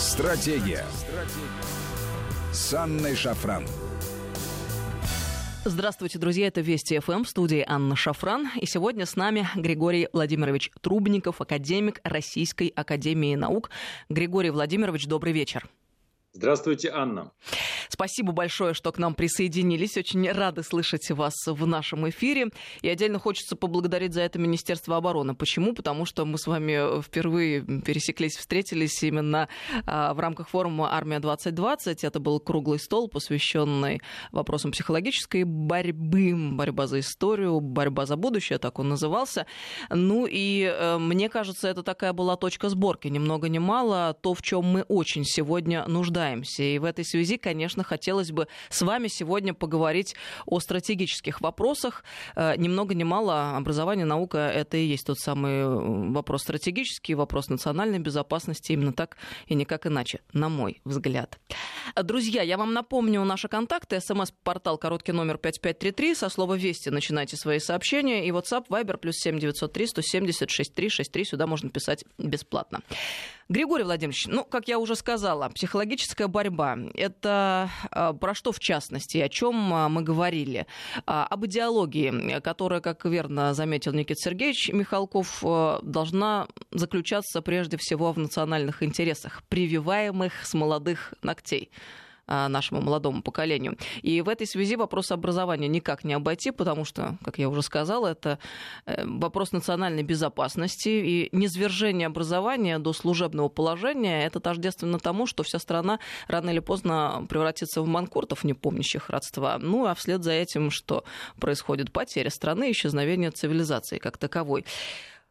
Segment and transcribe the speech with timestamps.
[0.00, 0.86] Стратегия.
[2.52, 3.66] С Анной Шафран.
[5.66, 6.46] Здравствуйте, друзья.
[6.46, 8.48] Это Вести ФМ в студии Анна Шафран.
[8.58, 13.68] И сегодня с нами Григорий Владимирович Трубников, академик Российской Академии Наук.
[14.08, 15.68] Григорий Владимирович, добрый вечер.
[16.32, 17.32] Здравствуйте, Анна.
[17.88, 19.96] Спасибо большое, что к нам присоединились.
[19.96, 22.50] Очень рады слышать вас в нашем эфире.
[22.82, 25.34] И отдельно хочется поблагодарить за это Министерство обороны.
[25.34, 25.74] Почему?
[25.74, 29.48] Потому что мы с вами впервые пересеклись, встретились именно
[29.86, 31.98] а, в рамках форума «Армия-2020».
[32.02, 34.00] Это был круглый стол, посвященный
[34.30, 39.46] вопросам психологической борьбы, борьба за историю, борьба за будущее, так он назывался.
[39.90, 44.32] Ну и э, мне кажется, это такая была точка сборки, ни много ни мало, то,
[44.32, 46.62] в чем мы очень сегодня нуждаемся нуждаемся.
[46.62, 50.14] И в этой связи, конечно, хотелось бы с вами сегодня поговорить
[50.46, 52.04] о стратегических вопросах.
[52.36, 57.14] Э, ни много ни мало образование, наука— это и есть тот самый э, вопрос стратегический,
[57.14, 58.72] вопрос национальной безопасности.
[58.72, 59.16] Именно так
[59.46, 61.38] и никак иначе, на мой взгляд.
[62.02, 64.00] Друзья, я вам напомню наши контакты.
[64.00, 66.14] СМС-портал короткий номер 5533.
[66.14, 68.26] Со слова «Вести» начинайте свои сообщения.
[68.26, 71.24] И WhatsApp, Viber, плюс 7903 170 6363.
[71.24, 72.80] Сюда можно писать бесплатно.
[73.50, 79.18] Григорий Владимирович, ну, как я уже сказала, психологическая борьба– это а, про что в частности,
[79.18, 80.68] о чем а, мы говорили?
[81.04, 85.42] А, об идеологии, которая, как верно заметил Никита Сергеевич Михалков,
[85.82, 91.72] должна заключаться прежде всего в национальных интересах, прививаемых с молодых ногтей.
[92.32, 93.76] А, нашему молодому поколению.
[94.02, 98.06] И в этой связи вопрос образования никак не обойти, потому что, как я уже сказала,
[98.06, 98.38] это
[98.86, 105.58] э, вопрос национальной безопасности и низвержение образования до служебного положения это тождественно тому, что вся
[105.58, 109.58] страна рано или поздно превратится в манкуртов, не помнящих родства.
[109.58, 111.02] Ну, а вслед за этим, что
[111.40, 114.64] происходит потеря страны, исчезновение цивилизации как таковой.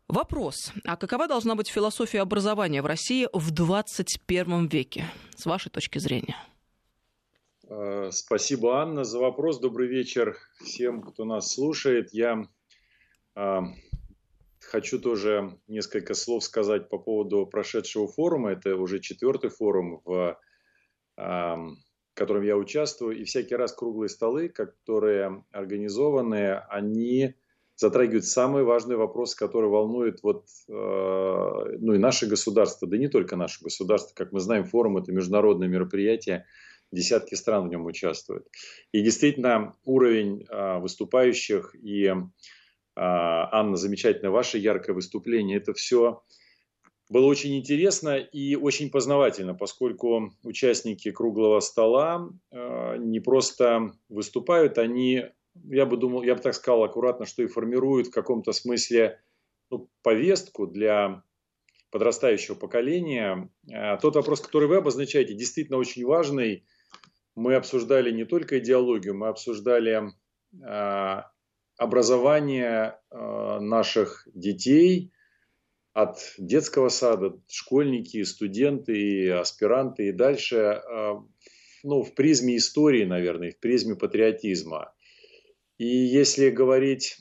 [0.10, 0.74] Вопрос.
[0.84, 5.06] А какова должна быть философия образования в России в 21 веке,
[5.38, 6.36] с вашей точки зрения?
[7.70, 9.60] Э, спасибо, Анна, за вопрос.
[9.60, 12.10] Добрый вечер всем, кто нас слушает.
[12.14, 12.48] Я
[13.36, 13.60] э,
[14.60, 18.54] хочу тоже несколько слов сказать по поводу прошедшего форума.
[18.54, 20.40] Это уже четвертый форум, в
[21.18, 21.56] э,
[22.16, 23.20] котором я участвую.
[23.20, 27.36] И всякий раз круглые столы, которые организованы, они
[27.76, 33.36] затрагивают самые важные вопросы, которые волнуют вот, э, ну и наше государство, да не только
[33.36, 34.16] наше государство.
[34.16, 36.48] Как мы знаем, форум– это международное мероприятие,
[36.92, 38.48] десятки стран в нем участвуют.
[38.92, 46.24] И действительно, уровень а, выступающих и, а, Анна, замечательное ваше яркое выступление, это все
[47.10, 55.26] было очень интересно и очень познавательно, поскольку участники круглого стола а, не просто выступают, они,
[55.66, 59.20] я бы думал, я бы так сказал аккуратно, что и формируют в каком-то смысле
[59.70, 61.24] ну, повестку для
[61.92, 63.50] подрастающего поколения.
[64.00, 66.64] Тот вопрос, который вы обозначаете, действительно очень важный–
[67.40, 70.12] мы обсуждали не только идеологию, мы обсуждали
[70.62, 71.22] э,
[71.78, 75.14] образование э, наших детей
[75.94, 81.14] от детского сада, школьники, студенты, аспиранты и дальше, э,
[81.84, 84.94] ну, в призме истории, наверное, в призме патриотизма.
[85.78, 87.16] И если говорить,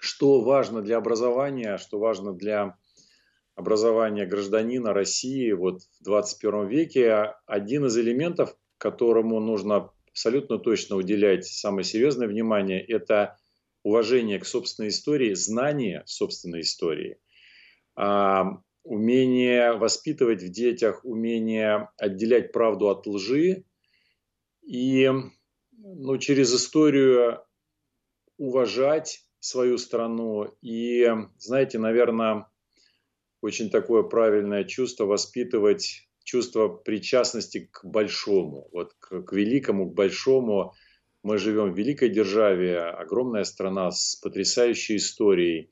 [0.00, 2.78] что важно для образования, что важно для
[3.54, 11.46] образования гражданина России вот в 21 веке один из элементов, которому нужно абсолютно точно уделять
[11.46, 13.38] самое серьезное внимание, это
[13.82, 17.18] уважение к собственной истории, знание собственной истории,
[17.96, 23.64] а, умение воспитывать в детях, умение отделять правду от лжи.
[24.62, 25.10] И
[25.72, 27.42] ну, через историю
[28.36, 30.54] уважать свою страну.
[30.62, 31.06] И,
[31.38, 32.46] знаете, наверное,
[33.42, 40.74] очень такое правильное чувство воспитывать чувство причастности к большому, вот к, к великому, к большому.
[41.22, 45.70] Мы живем в великой державе, огромная страна с потрясающей историей,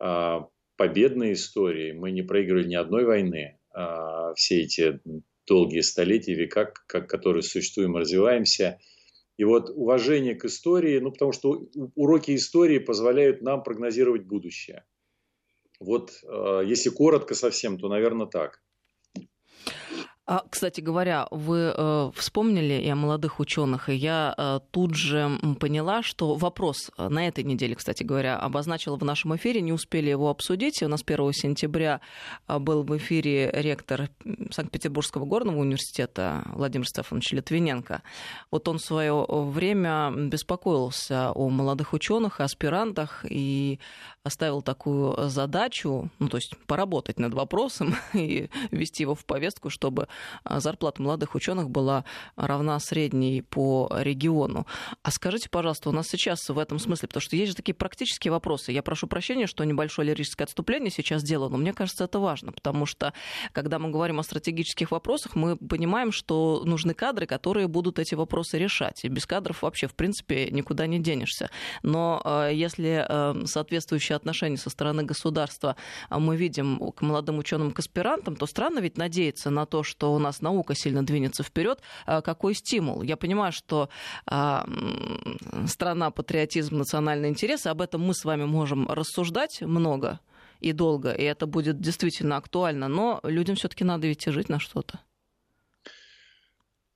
[0.00, 0.40] э,
[0.76, 1.92] победной историей.
[1.92, 5.00] Мы не проиграли ни одной войны э, все эти
[5.46, 8.78] долгие столетия, века, как, которые существуем и развиваемся.
[9.36, 14.84] И вот уважение к истории, ну потому что уроки истории позволяют нам прогнозировать будущее.
[15.80, 18.60] Вот э, если коротко совсем, то, наверное, так.
[20.32, 25.28] А, кстати говоря, вы э, вспомнили и о молодых ученых, и я э, тут же
[25.58, 30.08] поняла, что вопрос э, на этой неделе, кстати говоря, обозначила в нашем эфире, не успели
[30.08, 30.84] его обсудить.
[30.84, 32.00] У нас 1 сентября
[32.46, 34.08] э, был в эфире ректор
[34.52, 38.02] Санкт-Петербургского горного университета Владимир Стефанович Литвиненко.
[38.52, 43.80] Вот он в свое время беспокоился о молодых ученых, аспирантах и
[44.22, 50.06] оставил такую задачу, ну то есть поработать над вопросом и ввести его в повестку, чтобы
[50.44, 52.04] зарплата молодых ученых была
[52.36, 54.66] равна средней по региону.
[55.02, 58.32] А скажите, пожалуйста, у нас сейчас в этом смысле, потому что есть же такие практические
[58.32, 58.72] вопросы.
[58.72, 62.86] Я прошу прощения, что небольшое лирическое отступление сейчас делаю, но мне кажется, это важно, потому
[62.86, 63.12] что
[63.52, 68.58] когда мы говорим о стратегических вопросах, мы понимаем, что нужны кадры, которые будут эти вопросы
[68.58, 69.04] решать.
[69.04, 71.50] И без кадров вообще, в принципе, никуда не денешься.
[71.82, 75.76] Но э, если э, соответствующие отношения со стороны государства
[76.10, 80.18] мы видим к молодым ученым, к аспирантам, то странно ведь надеяться на то, что у
[80.18, 83.02] нас наука сильно двинется вперед, а какой стимул?
[83.02, 83.88] Я понимаю, что
[84.26, 84.66] а,
[85.66, 90.20] страна, патриотизм, национальный интерес, об этом мы с вами можем рассуждать много
[90.60, 95.00] и долго, и это будет действительно актуально, но людям все-таки надо ведь жить на что-то.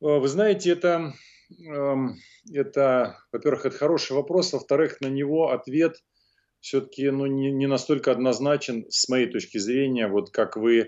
[0.01, 1.15] Вы знаете, это,
[1.67, 2.17] эм,
[2.53, 5.97] это, во-первых, это хороший вопрос, во-вторых, на него ответ
[6.61, 10.87] все-таки ну, не, не настолько однозначен с моей точки зрения, вот как вы а,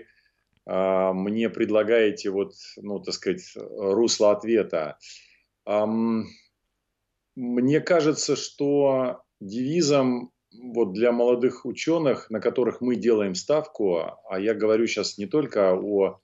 [0.67, 4.97] мне предлагаете вот, ну, так сказать, русло ответа.
[7.35, 13.99] Мне кажется, что девизом вот для молодых ученых, на которых мы делаем ставку,
[14.29, 16.19] а я говорю сейчас не только о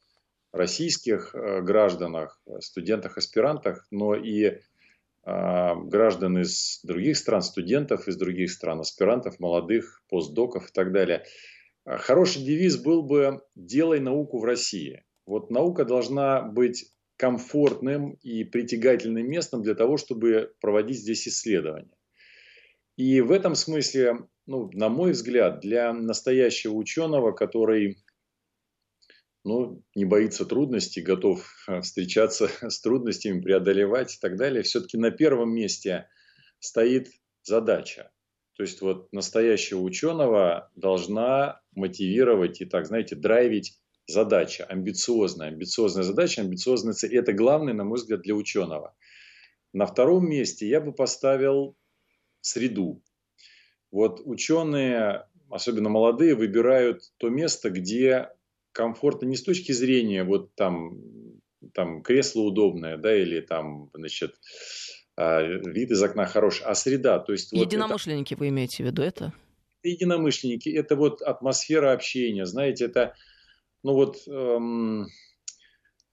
[0.52, 4.60] российских э, гражданах, студентах, аспирантах, но и
[5.26, 11.24] а, граждан из других стран, студентов из других стран, аспирантов, молодых, постдоков и так далее–
[11.36, 11.53] а,
[11.86, 15.04] хороший девиз был бы «делай науку в России».
[15.26, 21.96] Вот наука должна быть комфортным и притягательным местом для того, чтобы проводить здесь исследования.
[22.98, 27.98] И в этом смысле, ну, на мой взгляд, для настоящего ученого, который
[29.44, 31.46] ну, не боится трудностей, готов
[31.82, 36.08] встречаться с трудностями, преодолевать и так далее, все-таки на первом месте
[36.60, 37.10] стоит
[37.44, 38.12] задача.
[38.56, 43.78] То есть вот настоящего ученого должна мотивировать и так, знаете, драйвить
[44.08, 47.16] задача, амбициозная, амбициозная задача, амбициозная цель.
[47.18, 48.96] Это главное, на мой взгляд, для ученого.
[49.72, 51.76] На втором месте я бы поставил
[52.42, 53.02] среду.
[53.92, 58.30] Вот ученые, особенно молодые, выбирают то место, где
[58.72, 61.00] комфортно не с точки зрения вот там,
[61.74, 64.36] там кресло удобное, да, или там, значит,
[65.16, 67.20] а, вид из окна хороший, а среда.
[67.20, 68.40] То есть Единомышленники вот это...
[68.40, 69.34] вы имеете в виду это?
[69.84, 73.16] Единомышленники, это вот атмосфера общения, знаете, это,
[73.84, 75.08] ну вот, эм,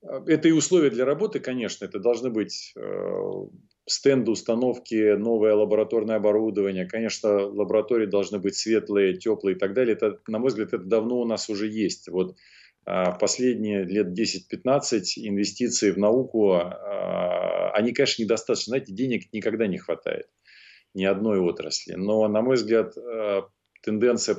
[0.03, 3.47] это и условия для работы, конечно, это должны быть э,
[3.87, 9.95] стенды, установки, новое лабораторное оборудование, конечно, лаборатории должны быть светлые, теплые и так далее.
[9.95, 12.09] Это, на мой взгляд, это давно у нас уже есть.
[12.09, 12.37] Вот
[12.87, 18.71] а, последние лет 10-15 инвестиции в науку, а, они, конечно, недостаточно.
[18.71, 20.29] Знаете, денег никогда не хватает
[20.95, 21.95] ни одной отрасли.
[21.95, 23.49] Но, на мой взгляд, а,
[23.83, 24.37] тенденция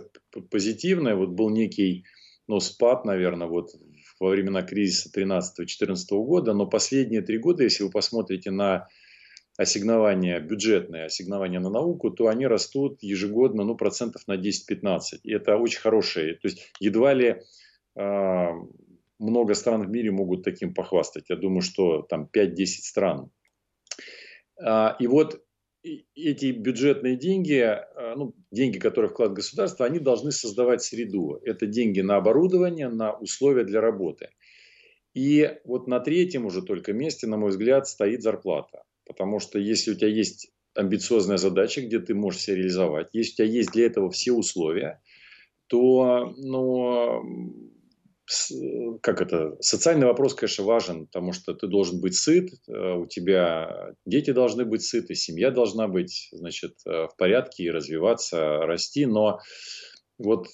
[0.49, 1.15] позитивная.
[1.15, 2.05] Вот был некий
[2.47, 3.71] ну, спад, наверное, вот
[4.19, 6.53] во времена кризиса 13-14 года.
[6.53, 8.87] Но последние три года, если вы посмотрите на
[9.57, 15.01] ассигнования, бюджетные ассигнования на науку, то они растут ежегодно ну, процентов на 10-15.
[15.23, 16.35] И это очень хорошие.
[16.35, 17.41] То есть едва ли
[17.95, 18.51] а,
[19.19, 21.29] много стран в мире могут таким похвастать.
[21.29, 23.31] Я думаю, что там 5-10 стран.
[24.59, 25.43] А, и вот
[25.83, 31.39] эти бюджетные деньги, а, ну, деньги, которые вклад государства, они должны создавать среду.
[31.43, 34.29] Это деньги на оборудование, на условия для работы.
[35.13, 38.83] И вот на третьем уже только месте, на мой взгляд, стоит зарплата.
[39.05, 43.35] Потому что если у тебя есть амбициозная задача, где ты можешь себя реализовать, если у
[43.35, 45.01] тебя есть для этого все условия,
[45.67, 47.23] то ну,
[49.01, 53.93] как это, социальный вопрос, конечно, важен, потому что ты должен быть сыт, э, у тебя
[54.05, 59.39] дети должны быть сыты, семья должна быть, значит, э, в порядке и развиваться, расти, но
[60.17, 60.47] вот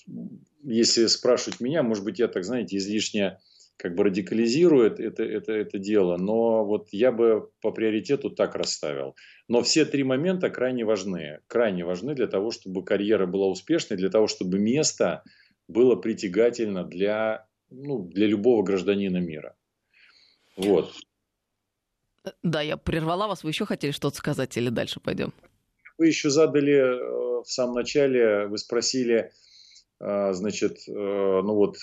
[0.63, 3.39] если спрашивать меня, может быть, я так, знаете, излишне
[3.77, 9.15] как бы радикализирует это, это, это дело, но вот я бы по приоритету так расставил.
[9.47, 14.09] Но все три момента крайне важны, крайне важны для того, чтобы карьера была успешной, для
[14.09, 15.23] того, чтобы место
[15.67, 19.55] было притягательно для ну, для любого гражданина мира.
[20.55, 20.93] Вот.
[22.43, 23.43] Да, я прервала вас.
[23.43, 25.33] Вы еще хотели что-то сказать или дальше пойдем?
[25.97, 29.31] Вы еще задали э, в самом начале, вы спросили,
[29.99, 31.77] э, значит, э, ну вот,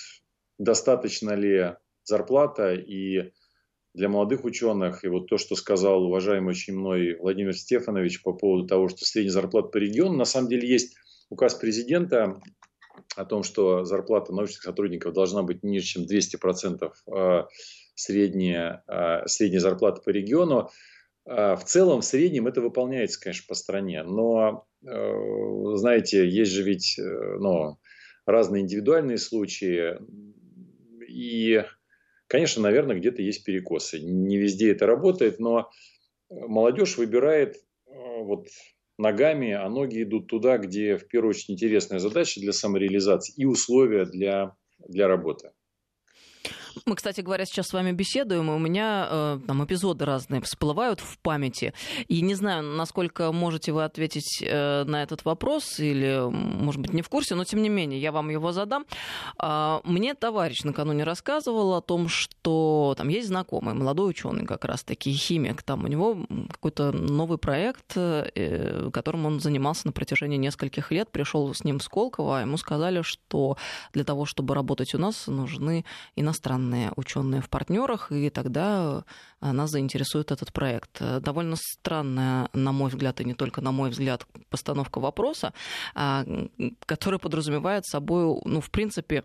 [0.57, 3.31] достаточно ли зарплата и
[3.93, 5.03] для молодых ученых.
[5.03, 9.33] И вот то, что сказал уважаемый очень мной Владимир Стефанович по поводу того, что средняя
[9.33, 10.95] зарплата по региону, на самом деле есть
[11.29, 12.39] указ президента
[13.15, 17.47] о том, что зарплата научных сотрудников должна быть ниже, чем 200% а,
[17.95, 20.69] средняя, а, средняя зарплата по региону.
[21.25, 24.03] А, в целом, в среднем это выполняется, конечно, по стране.
[24.03, 27.77] Но, э, знаете, есть же ведь э, ну,
[28.25, 29.97] разные индивидуальные случаи.
[31.07, 31.63] И,
[32.27, 33.99] конечно, наверное, где-то есть перекосы.
[33.99, 35.71] Не везде это работает, но
[36.29, 37.55] молодежь выбирает
[37.87, 38.47] э, вот
[38.97, 44.05] ногами, а ноги идут туда, где в первую очередь интересная задача для самореализации и условия
[44.05, 44.55] для,
[44.87, 45.51] для работы.
[46.85, 50.99] Мы, кстати говоря, сейчас с вами беседуем, и у меня э, там эпизоды разные всплывают
[50.99, 51.73] в памяти.
[52.07, 57.01] И не знаю, насколько можете вы ответить э, на этот вопрос, или, может быть, не
[57.01, 58.85] в курсе, но тем не менее, я вам его задам.
[59.41, 65.11] Э, мне товарищ накануне рассказывал о том, что там есть знакомый, молодой ученый как раз-таки,
[65.11, 65.63] химик.
[65.63, 66.17] Там у него
[66.51, 71.11] какой-то новый проект, э, которым он занимался на протяжении нескольких лет.
[71.11, 73.57] Пришел с ним в Сколково, а ему сказали, что
[73.93, 79.03] для того, чтобы работать у нас, нужны иностранные иностранные ученые в партнерах, и тогда
[79.41, 81.01] э, нас заинтересует этот проект.
[81.21, 85.53] Довольно странная, на мой взгляд, и не только на мой взгляд, постановка вопроса,
[85.93, 86.25] а,
[86.85, 89.23] которая подразумевает собой, ну, в принципе,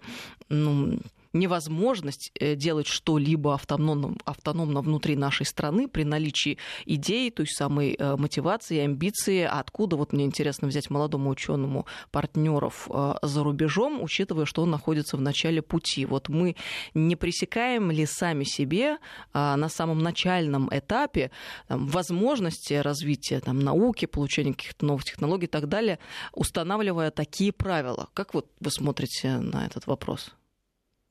[0.48, 0.98] ну,
[1.32, 8.16] невозможность э, делать что-либо автономно, автономно внутри нашей страны при наличии идеи, той самой э,
[8.16, 14.62] мотивации, амбиции, откуда, вот мне интересно взять молодому ученому партнеров э, за рубежом, учитывая, что
[14.62, 16.04] он находится в начале пути.
[16.06, 16.56] Вот мы
[16.94, 18.98] не пресекаем ли сами себе
[19.32, 21.30] на самом начальном этапе
[21.68, 25.98] там, возможности развития там, науки, получения каких-то новых технологий и так далее,
[26.32, 28.08] устанавливая такие правила?
[28.14, 30.34] Как вот вы смотрите на этот вопрос?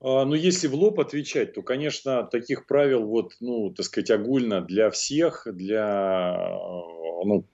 [0.02, 4.62] А, ну, если в лоб отвечать, то, конечно, таких правил, вот, ну, так сказать, огульно
[4.62, 6.58] для всех, для,
[7.26, 7.46] ну,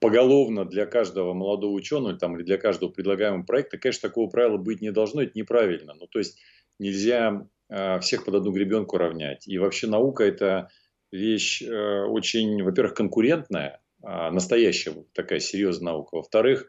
[0.00, 4.80] поголовно для каждого молодого ученого там, или для каждого предлагаемого проекта, конечно, такого правила быть
[4.80, 5.94] не должно, это неправильно.
[5.94, 6.38] Ну, то есть
[6.78, 9.46] нельзя э, всех под одну гребенку равнять.
[9.46, 10.70] И вообще наука это
[11.12, 16.16] вещь э, очень, во-первых, конкурентная, настоящая такая серьезная наука.
[16.16, 16.68] Во-вторых,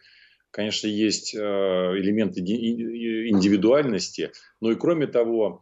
[0.52, 5.62] конечно, есть э, элементы индивидуальности, но и кроме того,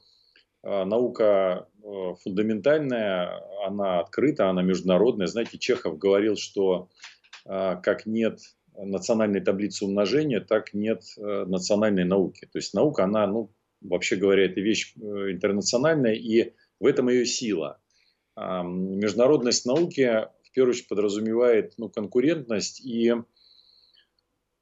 [0.63, 5.27] э, наука э, фундаментальная, она открыта, она международная.
[5.27, 6.89] Знаете, Чехов говорил, что
[7.45, 8.41] как нет
[8.75, 12.45] национальной таблицы умножения, так нет национальной науки.
[12.51, 16.51] То есть наука, она, ну, вообще говоря, это вещь интернациональная, и
[16.81, 17.79] в этом ее сила.
[18.35, 23.13] Международность науки, в первую очередь, подразумевает ну, конкурентность и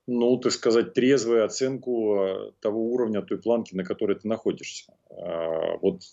[0.07, 4.93] ну, так сказать, трезвую оценку э, того уровня, той планки, на которой ты находишься.
[5.09, 6.03] А, вот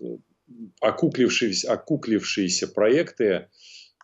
[0.81, 3.49] окуклившиеся, окуклившиеся проекты,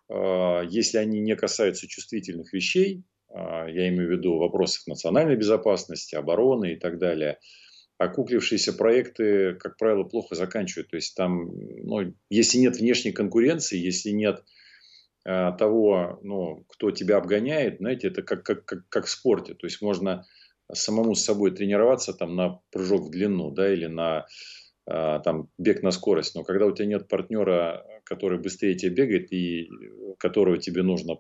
[0.09, 6.15] а, если они не касаются чувствительных вещей, а, я имею в виду вопросов национальной безопасности,
[6.15, 7.39] обороны и так далее,
[7.97, 10.91] окуклившиеся проекты, как правило, плохо заканчивают.
[10.91, 11.51] То есть там,
[11.83, 14.58] ну, если нет внешней конкуренции, если нет Э,
[15.29, 19.53] того, ну, кто тебя обгоняет, знаете, это как, как, как, как в спорте.
[19.55, 20.25] То есть можно
[20.73, 24.27] самому с собой тренироваться там, на прыжок в длину да, или на
[24.87, 26.35] э, там, бег на скорость.
[26.35, 29.69] Но когда у тебя нет партнера, который быстрее тебя бегает и
[30.19, 31.19] которого тебе нужно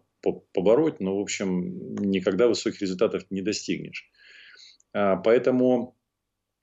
[0.52, 4.10] побороть, ну, в общем, никогда высоких результатов не достигнешь.
[4.92, 5.96] А, поэтому,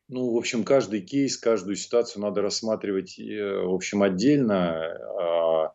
[0.07, 5.73] ну, в общем, каждый кейс, каждую ситуацию надо рассматривать, э, в общем, отдельно а,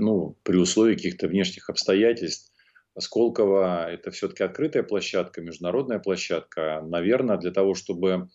[0.00, 2.52] ну, при условии каких-то внешних обстоятельств.
[2.98, 6.82] Сколково– это все-таки открытая площадка, международная площадка.
[6.84, 8.28] Наверное, для того, чтобы,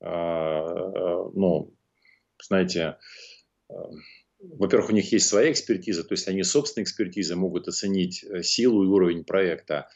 [0.00, 0.64] а,
[1.34, 1.74] ну,
[2.42, 2.96] знаете,
[3.68, 3.74] а,
[4.40, 8.84] во-первых, у них есть своя экспертиза, то есть они собственной экспертизой могут оценить э, силу
[8.84, 9.88] и уровень проекта.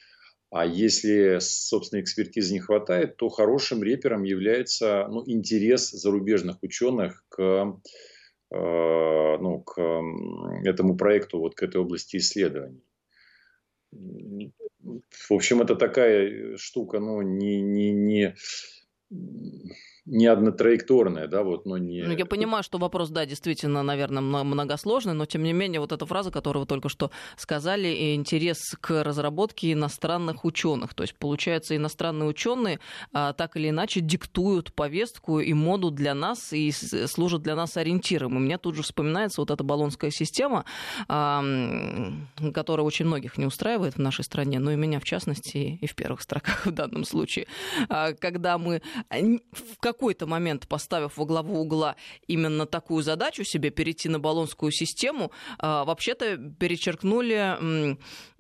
[0.50, 7.38] А если собственной экспертизы не хватает, то хорошим репером является ну, интерес зарубежных ученых к
[7.40, 7.72] Э,
[8.50, 9.80] ну, к
[10.64, 12.82] этому проекту, вот к этой области исследований.
[13.90, 18.34] В общем, это такая штука, ну, не, не, не,
[20.10, 22.02] не однотраекторная, да, вот, но не...
[22.02, 26.06] Ну, я понимаю, что вопрос, да, действительно, наверное, многосложный, но, тем не менее, вот эта
[26.06, 30.94] фраза, которую вы только что сказали, интерес к разработке иностранных ученых.
[30.94, 32.80] То есть, получается, иностранные ученые
[33.12, 38.36] а, так или иначе диктуют повестку и моду для нас и служат для нас ориентиром.
[38.36, 40.64] И мне тут же вспоминается вот эта баллонская система,
[41.08, 41.44] а,
[42.54, 45.94] которая очень многих не устраивает в нашей стране, но и меня, в частности, и в
[45.94, 47.46] первых строках в данном случае.
[47.90, 51.96] А, когда мы в как какой-то момент, поставив во главу угла
[52.28, 57.96] именно такую задачу себе, перейти на баллонскую систему, вообще-то перечеркнули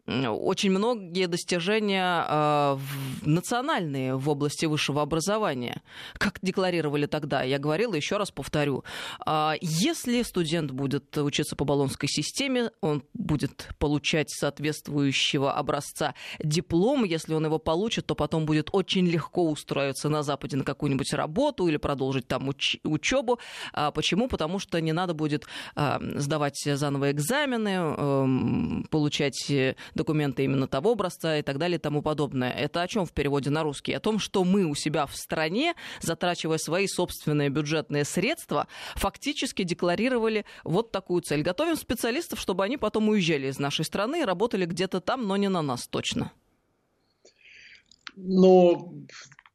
[0.08, 2.78] очень многие достижения э,
[3.22, 5.82] национальные в области высшего образования.
[6.14, 8.84] Как декларировали тогда, я говорила, еще раз повторю.
[9.26, 17.04] Э, если студент будет учиться по баллонской системе, он будет получать соответствующего образца диплом.
[17.04, 21.68] Если он его получит, то потом будет очень легко устроиться на Западе на какую-нибудь работу
[21.68, 23.38] или продолжить там уч- учебу.
[23.72, 24.28] А почему?
[24.28, 25.46] Потому что не надо будет
[25.76, 29.50] э, сдавать заново экзамены, э, получать
[29.98, 32.50] документы именно того образца и так далее и тому подобное.
[32.50, 33.92] Это о чем в переводе на русский?
[33.92, 40.44] О том, что мы у себя в стране, затрачивая свои собственные бюджетные средства, фактически декларировали
[40.64, 41.42] вот такую цель.
[41.42, 45.48] Готовим специалистов, чтобы они потом уезжали из нашей страны и работали где-то там, но не
[45.48, 46.32] на нас точно.
[48.16, 49.06] Ну,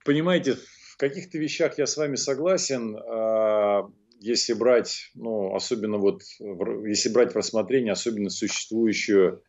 [0.05, 0.57] понимаете,
[0.93, 2.95] в каких-то вещах я с вами согласен.
[2.95, 9.43] А, если брать, ну, особенно вот, если брать в рассмотрение особенно существующую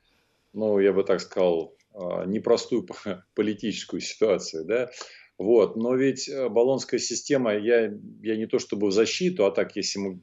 [0.55, 2.87] ну, я бы так сказал, а, непростую
[3.35, 4.91] политическую ситуацию, да,
[5.37, 7.93] вот, но ведь э, баллонская система, я,
[8.23, 10.21] я не то чтобы в защиту, а так, если мы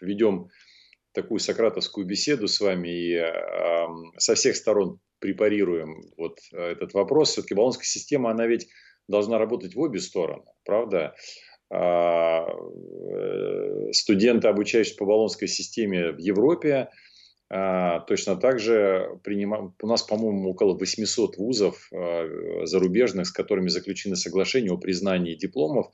[0.00, 0.48] ведем
[1.12, 7.54] такую сократовскую беседу с вами и э, со всех сторон препарируем вот этот вопрос, все-таки
[7.54, 8.68] баллонская система, она ведь
[9.08, 11.14] должна работать в обе стороны, правда?
[11.70, 16.88] А, э, студенты, обучающиеся по баллонской системе в Европе,
[17.48, 24.16] точно так же принимаем, у нас, по-моему, около 800 вузов а, зарубежных, с которыми заключены
[24.16, 25.90] соглашения о признании дипломов,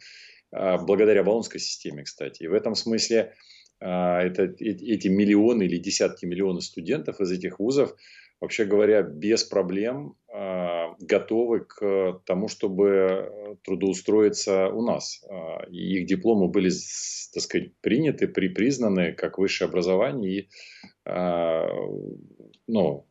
[0.50, 2.42] а, благодаря Болонской системе, кстати.
[2.42, 3.34] И в этом смысле
[3.80, 7.94] это, эти миллионы или десятки миллионов студентов из этих вузов,
[8.40, 10.16] вообще говоря, без проблем
[11.00, 15.22] готовы к тому, чтобы трудоустроиться у нас.
[15.70, 16.70] Их дипломы были,
[17.34, 20.32] так сказать, приняты, при, признаны как высшее образование.
[20.32, 23.06] И а, ну,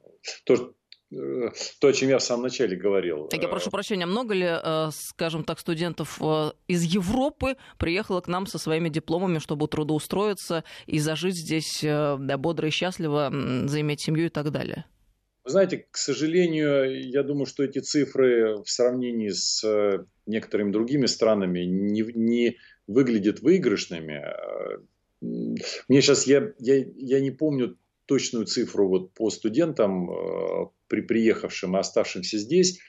[0.45, 0.73] то,
[1.11, 3.27] э, то, о чем я в самом начале говорил.
[3.27, 8.27] Так я прошу прощения, много ли, э, скажем так, студентов э, из Европы приехало к
[8.27, 13.31] нам со своими дипломами, чтобы трудоустроиться и зажить здесь да, бодро и счастливо,
[13.65, 14.85] заиметь семью и так далее?
[15.43, 19.61] Вы знаете, к сожалению, я думаю, что эти цифры в сравнении с
[20.25, 22.57] некоторыми другими странами не, не
[22.87, 24.23] выглядят выигрышными.
[25.19, 27.77] Мне сейчас, я, я, я не помню
[28.13, 32.79] точную цифру вот по студентам, э, при приехавшим и оставшимся здесь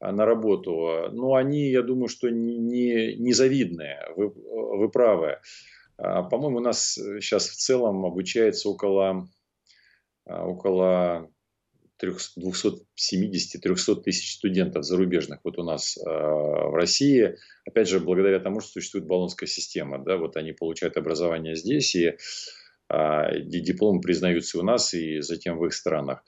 [0.00, 5.38] э, на работу, но они, я думаю, что не, не завидные, вы, вы правы.
[5.96, 9.26] А, по-моему, у нас сейчас в целом обучается около,
[10.26, 11.30] э, около
[12.02, 17.36] 270-300 тысяч студентов зарубежных вот у нас в России.
[17.64, 20.04] Опять же, благодаря тому, что существует баллонская система.
[20.04, 22.18] Да, вот они получают образование здесь, и
[22.90, 26.22] дипломы признаются у нас и затем в их странах.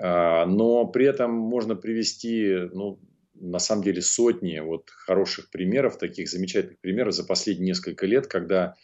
[0.00, 2.98] А, но при этом можно привести, ну,
[3.34, 8.76] на самом деле, сотни вот хороших примеров, таких замечательных примеров за последние несколько лет, когда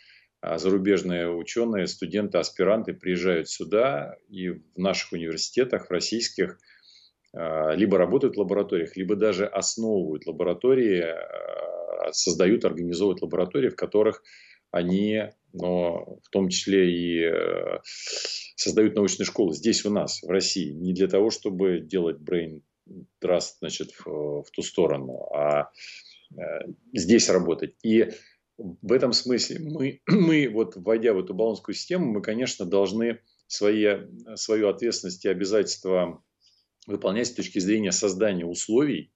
[0.43, 6.59] а, зарубежные ученые, студенты, аспиранты приезжают сюда и в наших университетах, в российских,
[7.35, 11.05] либо работают в лабораториях, либо даже основывают лаборатории,
[12.13, 14.23] создают, организовывают лаборатории, в которых
[14.71, 15.25] они
[15.57, 17.79] но в том числе и э,
[18.57, 22.63] создают научные школы здесь у нас, в России, не для того, чтобы делать brain
[23.23, 25.71] trust значит, в, в ту сторону, а
[26.33, 26.43] э,
[26.93, 27.75] здесь работать.
[27.83, 28.11] И
[28.59, 33.87] в этом смысле мы, мы вот войдя в эту баллонскую систему, мы, конечно, должны свои,
[34.35, 36.23] свою ответственность и обязательства
[36.87, 39.13] выполнять с точки зрения создания условий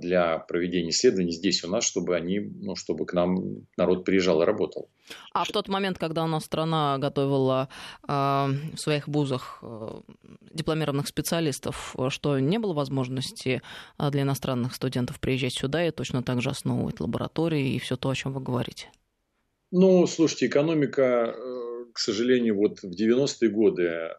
[0.00, 4.44] для проведения исследований здесь у нас, чтобы они, ну, чтобы к нам народ приезжал и
[4.44, 4.88] работал.
[5.32, 7.68] А в тот момент, когда у нас страна готовила
[8.06, 10.00] э, в своих вузах э,
[10.52, 13.60] дипломированных специалистов, что не было возможности
[13.98, 18.14] для иностранных студентов приезжать сюда и точно так же основывать лаборатории и все то, о
[18.14, 18.90] чем вы говорите?
[19.72, 24.10] Ну, слушайте, экономика, э, к сожалению, вот в 90-е годы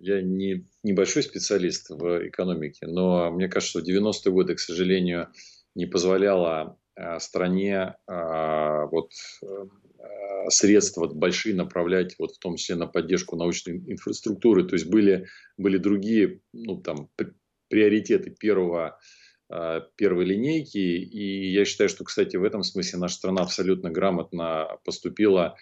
[0.00, 5.28] я не небольшой специалист в экономике, но мне кажется, что 90-е годы, к сожалению,
[5.74, 9.12] не позволяло а, стране а, вот,
[9.42, 14.64] а, средства большие направлять, вот в том числе на поддержку научной инфраструктуры.
[14.64, 17.08] То есть были, были другие ну, там,
[17.68, 18.98] приоритеты первого,
[19.96, 20.78] первой линейки.
[20.78, 25.56] И я считаю, что, кстати, в этом смысле наша страна абсолютно грамотно поступила,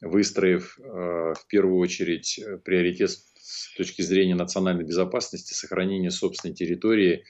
[0.00, 3.10] выстроив в первую очередь приоритет
[3.48, 7.24] с точки зрения национальной безопасности, сохранения собственной территории,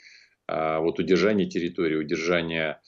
[0.49, 2.81] а, вот удержания территории, удержания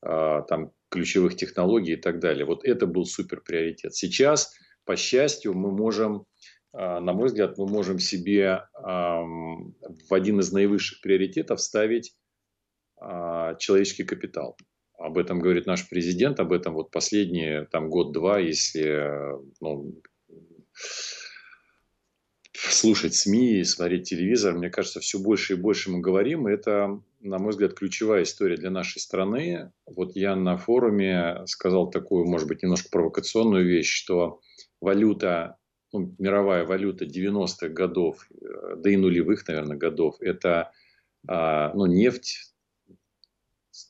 [0.00, 2.44] а, там ключевых технологий и так далее.
[2.44, 3.96] Вот это был супер приоритет.
[3.96, 6.26] Сейчас, по счастью, мы можем,
[6.72, 12.14] а, на мой взгляд, мы можем себе в один из наивысших приоритетов ставить
[13.00, 14.56] человеческий капитал.
[14.98, 19.94] Об этом говорит наш президент, об этом вот последние там год-два, если ну,
[22.72, 26.48] слушать СМИ, смотреть телевизор, мне кажется, все больше и больше мы говорим.
[26.48, 29.72] И это, на мой взгляд, ключевая история для нашей страны.
[29.86, 34.40] Вот я на форуме сказал такую, может быть, немножко провокационную вещь, что
[34.80, 35.56] валюта,
[35.92, 40.72] ну, мировая валюта 90-х годов, э, да и нулевых, наверное, годов, это
[41.26, 42.54] а, ну, нефть,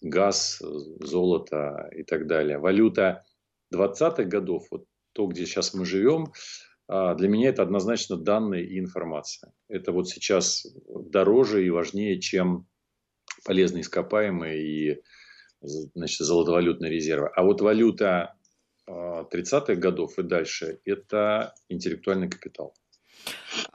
[0.03, 2.59] газ, золото и так далее.
[2.59, 3.25] Валюта
[3.75, 6.33] 20-х годов, вот то, где сейчас мы живем,
[6.89, 9.53] для меня это однозначно данные и информация.
[9.69, 12.67] Это вот сейчас дороже и важнее, чем
[13.45, 15.03] полезные ископаемые и
[15.61, 17.29] значит, золотовалютные резервы.
[17.35, 18.35] А вот валюта
[18.89, 22.75] 30-х а, годов и дальше– это интеллектуальный капитал.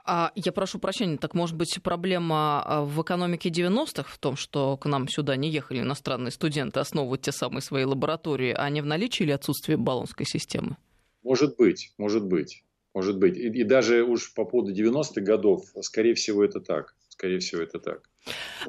[0.04, 4.76] А, я прошу прощения, так может быть проблема а, в экономике 90-х в том, что
[4.76, 8.86] к нам сюда не ехали иностранные студенты основывать те самые свои лаборатории, а не в
[8.86, 10.76] наличии или отсутствии баллонской системы?
[11.22, 12.63] Может быть, может быть.
[12.94, 13.36] Может быть.
[13.36, 16.94] И, и даже уж по поводу 90-х годов, скорее всего, это так.
[17.08, 18.02] Скорее всего, это так.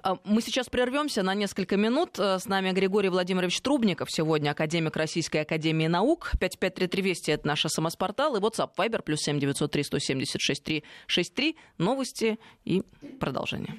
[0.03, 2.19] А, мы сейчас прервемся на несколько минут.
[2.19, 6.31] Э, с нами Григорий Владимирович Трубников, сегодня академик Российской Академии Наук.
[6.39, 8.35] 5533 Вести– это наш СМС-портал.
[8.35, 11.55] И WhatsApp Viber плюс 7903 176 363.
[11.77, 12.83] Новости и
[13.19, 13.75] продолжение.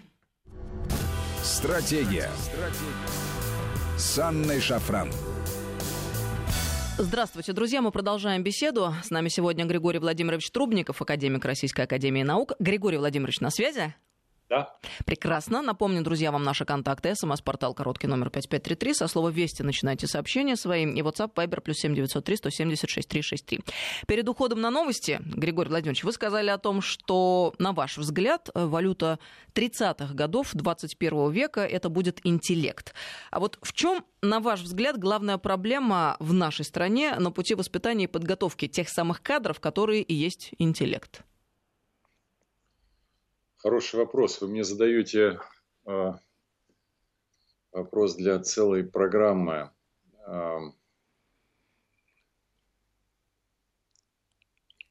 [1.43, 2.31] Стратегия.
[2.39, 3.37] Стратегия.
[3.99, 5.11] С Анной Шафран.
[6.99, 7.83] Здравствуйте, друзья.
[7.83, 8.95] Мы продолжаем беседу.
[9.05, 12.53] С нами сегодня Григорий Владимирович Трубников, академик Российской Академии Наук.
[12.59, 13.95] Григорий Владимирович, на связи?
[14.49, 14.73] Да.
[15.05, 15.61] Прекрасно.
[15.61, 17.15] Напомню, друзья, вам наши контакты.
[17.17, 18.95] СМС-портал короткий номер 5533.
[18.95, 20.85] Со слова «Вести» начинайте сообщения свои.
[20.85, 23.61] И WhatsApp, Viber, плюс 7903 176 363.
[24.07, 29.19] Перед уходом на новости, Григорий Владимирович, вы сказали о том, что, на ваш взгляд, валюта
[29.55, 32.95] 30-х годов 21 века– это будет интеллект.
[33.33, 38.05] А вот в чем, на ваш взгляд, главная проблема в нашей стране на пути воспитания
[38.05, 41.25] и подготовки тех самых кадров, которые и есть интеллект?
[43.67, 44.41] Хороший вопрос.
[44.41, 45.41] Вы мне задаете
[45.89, 46.13] э,
[47.73, 49.73] вопрос для целой программы.
[50.25, 50.59] Э,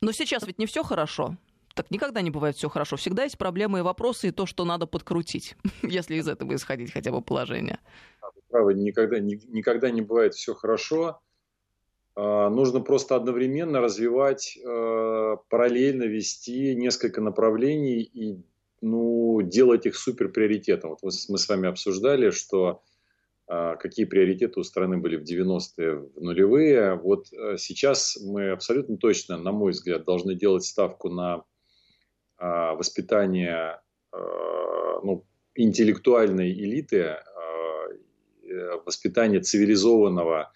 [0.01, 1.37] Но сейчас ведь не все хорошо.
[1.73, 2.97] Так никогда не бывает все хорошо.
[2.97, 7.13] Всегда есть проблемы и вопросы, и то, что надо подкрутить, если из этого исходить хотя
[7.13, 7.79] бы положение.
[8.49, 11.21] Правда, никогда, никогда не бывает все хорошо.
[12.15, 18.43] А, нужно просто одновременно развивать, э, параллельно вести несколько направлений и
[18.85, 20.91] ну, делать их супер приоритетом.
[20.91, 22.83] Вот мы с вами обсуждали, что
[23.47, 26.93] а, какие приоритеты у страны были в 90-е, в нулевые.
[26.93, 31.43] Вот а, сейчас мы абсолютно точно, на мой взгляд, должны делать ставку на
[32.37, 37.21] а, воспитание а, ну, интеллектуальной элиты, а,
[38.85, 40.51] воспитание цивилизованного,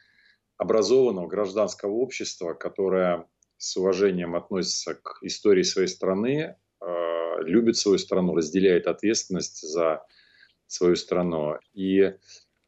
[0.58, 6.58] образованного гражданского общества, которое с уважением относится к истории своей страны,
[7.42, 10.04] любит свою страну, разделяет ответственность за
[10.68, 11.58] свою страну.
[11.74, 12.14] И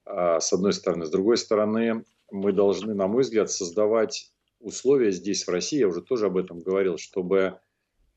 [0.05, 1.05] а, с одной стороны.
[1.05, 6.01] С другой стороны, мы должны, на мой взгляд, создавать условия здесь, в России, я уже
[6.01, 7.59] тоже об этом говорил, чтобы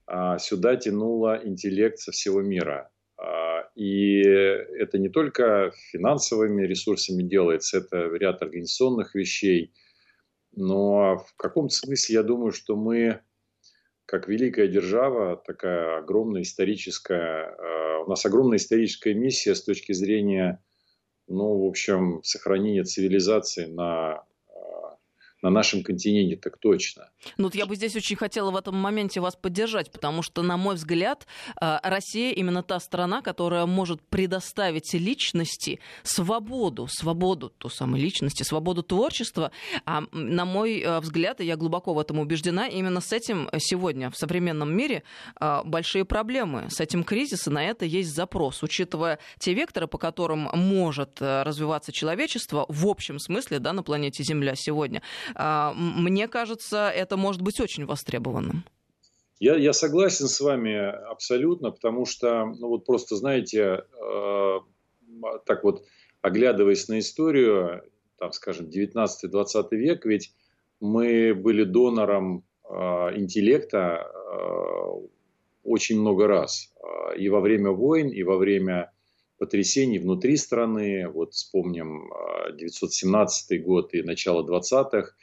[0.07, 2.91] а, сюда тянуло интеллект со всего мира.
[3.17, 9.73] А, и это не только финансовыми ресурсами делается, это ряд организационных вещей.
[10.57, 13.21] Но в каком-то смысле я думаю, что мы
[14.15, 20.63] как великая держава, такая огромная историческая, э, у нас огромная историческая миссия с точки зрения,
[21.27, 24.23] ну, в общем, сохранения цивилизации на
[25.45, 27.11] на нашем континенте так точно.
[27.37, 30.57] Ну, вот я бы здесь очень хотела в этом моменте вас поддержать, потому что, на
[30.57, 31.27] мой взгляд,
[31.61, 38.83] э, Россия именно та страна, которая может предоставить личности свободу, свободу ту самой личности, свободу
[38.83, 39.51] творчества.
[39.85, 44.11] А на мой э, взгляд, и я глубоко в этом убеждена, именно с этим сегодня
[44.11, 45.03] в современном мире
[45.39, 46.71] э, большие проблемы.
[46.71, 52.65] С этим кризис, на это есть запрос, учитывая те векторы, по которым может развиваться человечество
[52.71, 55.03] в общем смысле да, на планете Земля сегодня.
[55.35, 58.65] А, мне кажется, это может быть очень востребованным.
[59.41, 60.75] Я, я согласен с вами
[61.11, 64.61] абсолютно, потому что, ну вот просто, знаете, э,
[65.45, 65.85] так вот,
[66.23, 67.83] оглядываясь на историю,
[68.19, 70.33] там, скажем, 19-20 век, ведь
[70.81, 72.75] мы были донором э,
[73.17, 75.07] интеллекта э,
[75.65, 76.73] очень много раз.
[77.19, 78.94] И во время войн, и во время
[79.39, 81.09] потрясений внутри страны.
[81.09, 82.11] Вот вспомним
[82.57, 85.15] 917 год и начало 20-х,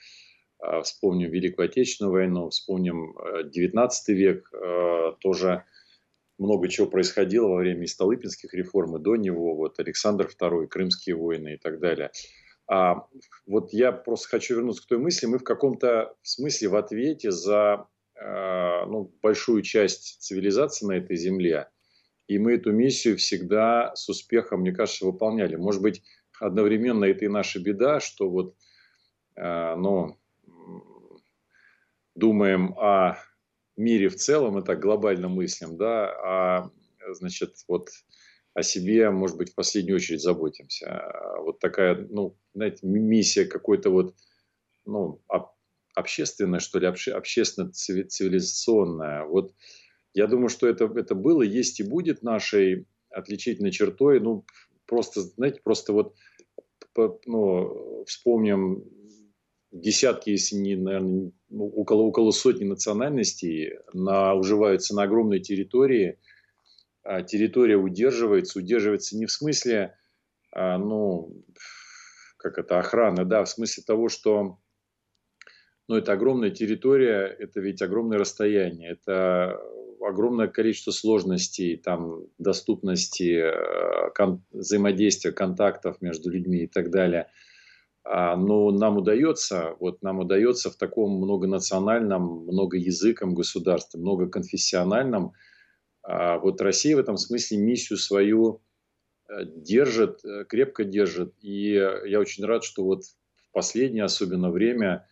[0.83, 4.51] вспомним Великую Отечественную войну, вспомним 19 век,
[5.19, 5.63] тоже
[6.37, 11.53] много чего происходило во время Столыпинских реформ, и до него, вот Александр II, Крымские войны
[11.53, 12.11] и так далее.
[12.67, 13.07] А
[13.45, 17.87] вот я просто хочу вернуться к той мысли, мы в каком-то смысле в ответе за
[18.15, 21.69] ну, большую часть цивилизации на этой земле,
[22.31, 25.57] и мы эту миссию всегда с успехом, мне кажется, выполняли.
[25.57, 26.01] Может быть,
[26.39, 28.55] одновременно это и наша беда, что вот,
[29.35, 30.17] э, ну,
[32.15, 33.17] думаем о
[33.75, 36.71] мире в целом, и так глобально мыслим, да, а,
[37.09, 37.89] значит, вот
[38.53, 41.11] о себе, может быть, в последнюю очередь заботимся.
[41.39, 44.15] Вот такая, ну, знаете, миссия какой-то вот,
[44.85, 45.21] ну,
[45.95, 49.25] общественная, что ли, общественно-цивилизационная.
[49.25, 49.53] Вот
[50.13, 54.19] я думаю, что это, это было, есть и будет нашей отличительной чертой.
[54.19, 54.45] Ну,
[54.85, 56.15] просто, знаете, просто вот
[57.25, 58.83] ну, вспомним
[59.71, 66.19] десятки, если не, наверное, ну, около, около сотни национальностей на, уживаются на огромной территории.
[67.03, 69.95] А территория удерживается, удерживается не в смысле,
[70.51, 71.33] а, ну,
[72.37, 74.59] как это, охраны, да, в смысле того, что
[75.87, 79.59] ну, это огромная территория, это ведь огромное расстояние, это
[80.05, 87.27] огромное количество сложностей, там, доступности, э, кон- взаимодействия, контактов между людьми и так далее–
[88.03, 95.33] а, но нам удается, вот нам удается в таком многонациональном, многоязыком государстве, многоконфессиональном,
[96.01, 98.63] а, вот Россия в этом смысле миссию свою
[99.29, 101.35] э, держит, э, крепко держит.
[101.41, 105.07] И я очень рад, что вот в последнее особенно время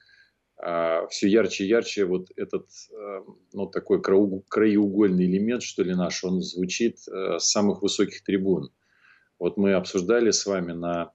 [1.09, 3.21] все ярче и ярче вот этот э,
[3.53, 8.69] ну, такой краеугольный элемент, что ли, наш, он звучит с самых высоких трибун.
[9.39, 11.13] Вот мы обсуждали с вами на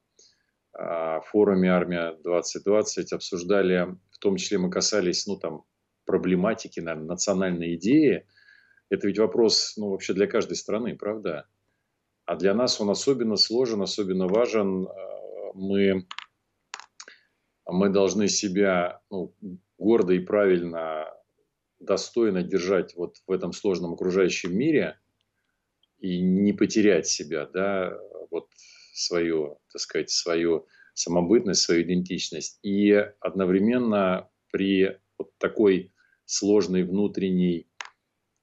[0.76, 5.64] а, форуме «Армия-2020» обсуждали, в том числе мы касались, ну, там,
[6.04, 8.26] проблематики, наверное, национальной идеи.
[8.90, 11.46] Это ведь вопрос, ну, вообще для каждой страны, правда?
[12.24, 14.88] А для нас он особенно сложен, особенно важен.
[14.88, 16.06] А, мы,
[17.66, 19.34] мы должны себя ну,
[19.78, 21.06] гордо и правильно,
[21.80, 24.98] достойно держать вот в этом сложном окружающем мире
[25.98, 27.96] и не потерять себя, да,
[28.30, 28.48] вот
[28.94, 32.58] свою, так сказать, свою самобытность, свою идентичность.
[32.62, 35.92] И одновременно при вот такой
[36.24, 37.68] сложной внутренней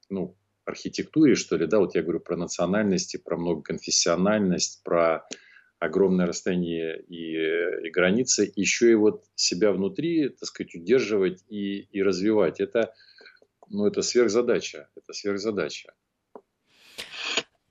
[0.08, 5.26] ну, архитектуре, что ли, да, вот я говорю про национальности, про многоконфессиональность, про
[5.82, 12.02] огромное расстояние и, и границы, еще и вот себя внутри, так сказать, удерживать и, и
[12.02, 12.60] развивать.
[12.60, 12.94] Это,
[13.68, 15.92] ну, это сверхзадача, это сверхзадача.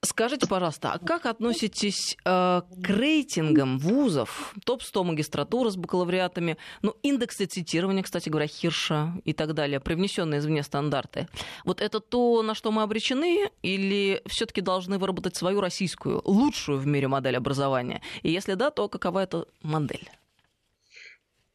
[0.03, 7.45] Скажите, пожалуйста, а как относитесь э, к рейтингам вузов, топ-100 магистратура с бакалавриатами, ну, индексы
[7.45, 11.27] цитирования, кстати говоря, Хирша и так далее, привнесенные извне стандарты?
[11.65, 16.87] Вот это то, на что мы обречены, или все-таки должны выработать свою российскую, лучшую в
[16.87, 18.01] мире модель образования?
[18.23, 20.09] И если да, то какова эта модель?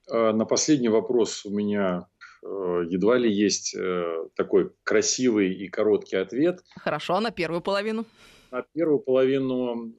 [0.08, 2.06] А, на последний вопрос у меня
[2.44, 2.46] э,
[2.88, 6.60] едва ли есть э, такой красивый и короткий ответ.
[6.76, 8.04] Хорошо, а на первую половину?
[8.56, 9.92] На первую половину,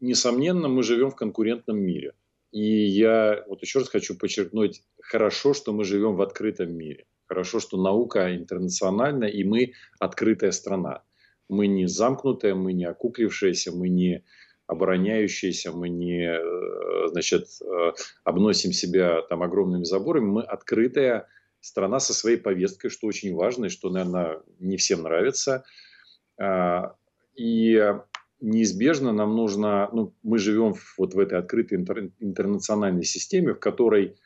[0.00, 2.12] несомненно, мы живем в конкурентном мире.
[2.52, 7.04] И я вот еще раз хочу подчеркнуть, хорошо, что мы живем в открытом мире.
[7.26, 11.02] Хорошо, что наука интернациональна, и мы открытая страна.
[11.48, 14.24] Мы не замкнутая, мы не окуклившаяся, мы не
[14.66, 20.26] обороняющиеся, мы не э, значит, э, обносим себя там огромными заборами.
[20.26, 21.26] Мы открытая
[21.60, 25.64] страна со своей повесткой, что очень важно и что, наверное, не всем нравится.
[27.34, 27.80] И
[28.40, 34.16] неизбежно нам нужно, ну, мы живем вот в этой открытой интер, интернациональной системе, в которой,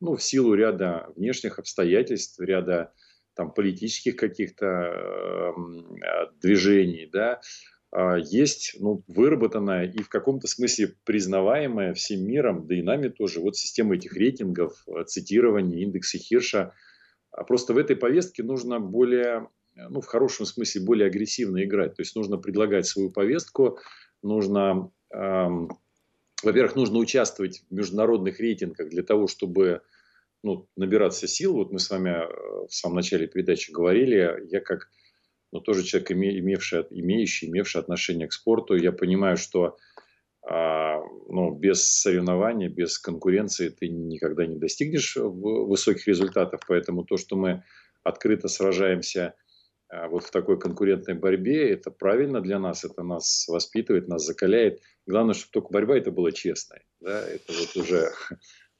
[0.00, 2.92] ну, в силу ряда внешних обстоятельств, ряда
[3.34, 5.52] там политических каких-то э,
[6.42, 7.40] движений, да,
[7.96, 13.40] э, есть ну, выработанная и в каком-то смысле признаваемая всем миром, да и нами тоже,
[13.40, 16.74] вот система этих рейтингов, цитирования, индексы Хирша.
[17.30, 21.94] А просто в этой повестке нужно более ну, в хорошем смысле более агрессивно играть.
[21.94, 23.78] То есть нужно предлагать свою повестку,
[24.22, 25.70] нужно, эм,
[26.42, 29.82] во-первых, нужно участвовать в международных рейтингах для того, чтобы
[30.42, 31.54] ну, набираться сил.
[31.54, 34.88] Вот мы с вами э, в самом начале передачи говорили, я как
[35.52, 39.76] ну, тоже человек, имевший, имеющий, имевший отношение к спорту, я понимаю, что
[40.44, 46.62] а, ну, без соревнования, без конкуренции ты никогда не достигнешь высоких результатов.
[46.66, 47.62] Поэтому то, что мы
[48.02, 49.34] открыто сражаемся
[49.92, 51.70] вот в такой конкурентной борьбе.
[51.70, 54.80] Это правильно для нас, это нас воспитывает, нас закаляет.
[55.06, 56.80] Главное, чтобы только борьба это была честной.
[57.00, 57.28] Да?
[57.28, 58.10] Это вот уже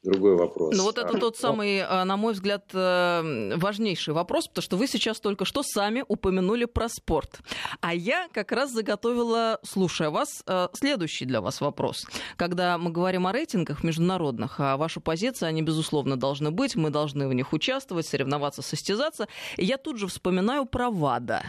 [0.03, 0.75] другой вопрос.
[0.75, 4.77] Ну вот это а, тот самый, а, на мой взгляд, э, важнейший вопрос, потому что
[4.77, 7.39] вы сейчас только что сами упомянули про спорт.
[7.81, 12.05] А я как раз заготовила, слушая вас, э, следующий для вас вопрос.
[12.35, 17.27] Когда мы говорим о рейтингах международных, а ваша позиция, они, безусловно, должны быть, мы должны
[17.27, 19.27] в них участвовать, соревноваться, состязаться.
[19.57, 21.43] Я тут же вспоминаю про ВАДА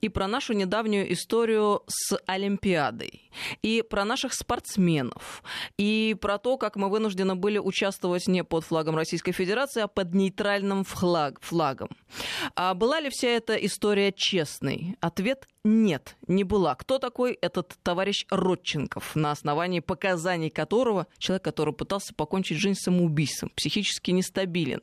[0.00, 3.21] и про нашу недавнюю историю с Олимпиадой,
[3.62, 5.42] и про наших спортсменов,
[5.78, 10.14] и про то, как мы вынуждены были участвовать не под флагом Российской Федерации, а под
[10.14, 11.90] нейтральным флаг, флагом.
[12.54, 14.96] А была ли вся эта история честной?
[15.00, 16.74] Ответ нет, не была.
[16.74, 23.52] Кто такой этот товарищ Родченков, на основании показаний которого, человек, который пытался покончить жизнь самоубийством,
[23.54, 24.80] психически нестабилен.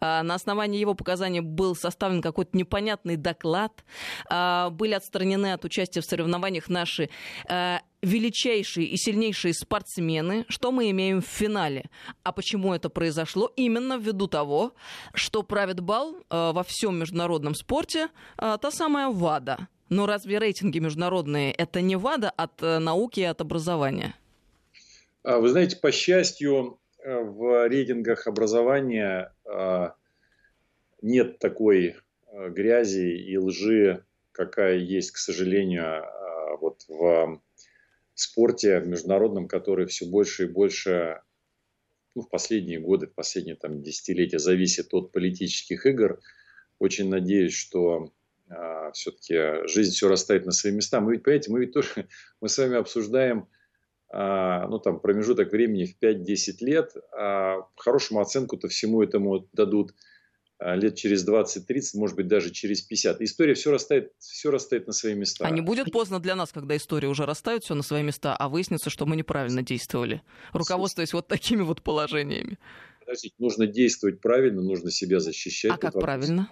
[0.00, 3.84] А, на основании его показаний был составлен какой-то непонятный доклад,
[4.30, 7.10] а, были отстранены от участия в соревнованиях наши
[7.46, 10.44] а, величайшие и сильнейшие спортсмены.
[10.48, 11.84] Что мы имеем в финале?
[12.22, 13.52] А почему это произошло?
[13.56, 14.72] Именно ввиду того,
[15.14, 19.68] что правит бал во всем международном спорте та самая ВАДА.
[19.88, 24.14] Но разве рейтинги международные это не ВАДА от э, науки и от образования?
[25.22, 29.32] А, вы знаете, по счастью, э, в рейтингах образования
[31.02, 37.40] нет такой э, грязи и лжи, какая есть, к сожалению, а, вот в
[38.14, 41.22] спорте международном, который все больше и больше
[42.14, 46.20] ну, в последние годы, в последние там, десятилетия зависит от политических игр.
[46.78, 48.12] Очень надеюсь, что
[48.48, 51.00] а, все-таки жизнь все расставит на свои места.
[51.00, 52.08] Мы ведь, понимаете, мы ведь тоже,
[52.40, 53.48] мы с вами обсуждаем
[54.10, 59.94] а, ну, там, промежуток времени в 5-10 лет, а хорошему оценку-то всему этому дадут
[60.76, 63.20] лет через 20-30, может быть, даже через 50.
[63.22, 65.44] История все расставит, все расставит на свои места.
[65.46, 68.48] А не будет поздно для нас, когда история уже расставит все на свои места, а
[68.48, 70.22] выяснится, что мы неправильно действовали,
[70.52, 72.58] руководствуясь вот такими вот положениями?
[73.00, 75.72] Подождите, нужно действовать правильно, нужно себя защищать.
[75.72, 76.48] А как правильно?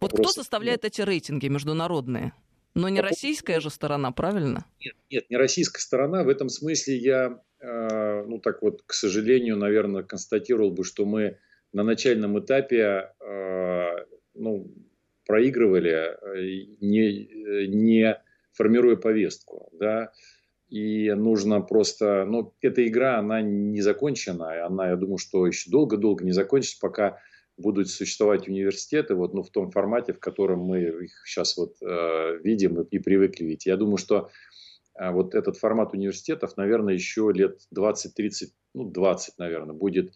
[0.00, 2.32] Вот кто составляет эти рейтинги международные?
[2.74, 4.64] Но не российская же сторона, правильно?
[4.78, 6.22] Нет, нет, не российская сторона.
[6.22, 11.38] В этом смысле я, э, ну так вот, к сожалению, наверное, констатировал бы, что мы
[11.72, 14.04] на начальном этапе э,
[14.34, 14.70] ну,
[15.26, 18.20] проигрывали, э, не, не
[18.52, 19.70] формируя повестку.
[19.78, 20.12] Да?
[20.68, 22.24] И нужно просто...
[22.26, 24.66] Ну, эта игра, она не закончена.
[24.66, 27.18] Она, я думаю, что еще долго-долго не закончится, пока
[27.56, 32.38] будут существовать университеты вот, ну, в том формате, в котором мы их сейчас вот, э,
[32.42, 33.66] видим и, и привыкли видеть.
[33.66, 34.30] Я думаю, что
[34.98, 40.12] э, вот этот формат университетов, наверное, еще лет 20-30, ну, 20, наверное, будет э,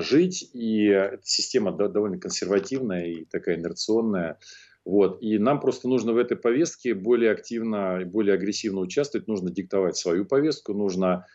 [0.00, 0.50] жить.
[0.52, 4.38] И эта система довольно консервативная и такая инерционная.
[4.84, 5.22] Вот.
[5.22, 9.28] И нам просто нужно в этой повестке более активно, более агрессивно участвовать.
[9.28, 11.26] Нужно диктовать свою повестку, нужно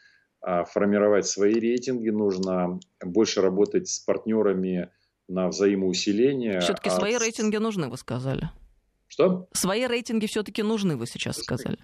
[0.45, 4.89] э, формировать свои рейтинги, нужно больше работать с партнерами,
[5.27, 6.60] на взаимоусиление.
[6.60, 6.91] Все-таки а...
[6.91, 8.49] свои рейтинги нужны, вы сказали.
[9.08, 9.47] Что?
[9.53, 11.77] Свои рейтинги все-таки нужны, вы сейчас сказали.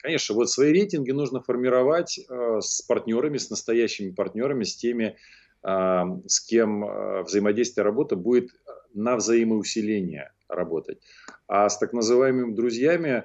[0.00, 5.16] Конечно, вот свои рейтинги нужно формировать э, с партнерами, с настоящими партнерами, с теми,
[5.62, 8.50] с кем э, взаимодействие работа будет
[8.94, 10.98] на взаимоусиление работать.
[11.46, 13.22] А с так называемыми друззями, э,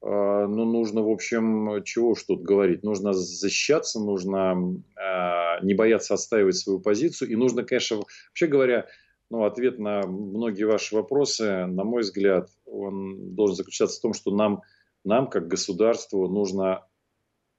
[0.00, 2.82] ну, нужно, в общем, чего уж тут говорить.
[2.82, 7.30] Нужно защищаться, нужно э, не бояться отстаивать свою позицию.
[7.30, 8.86] И нужно, конечно, вообще говоря,
[9.30, 14.30] ну, ответ на многие ваши вопросы, на мой взгляд, он должен заключаться в том, что
[14.30, 14.62] нам,
[15.04, 16.86] нам как государству, нужно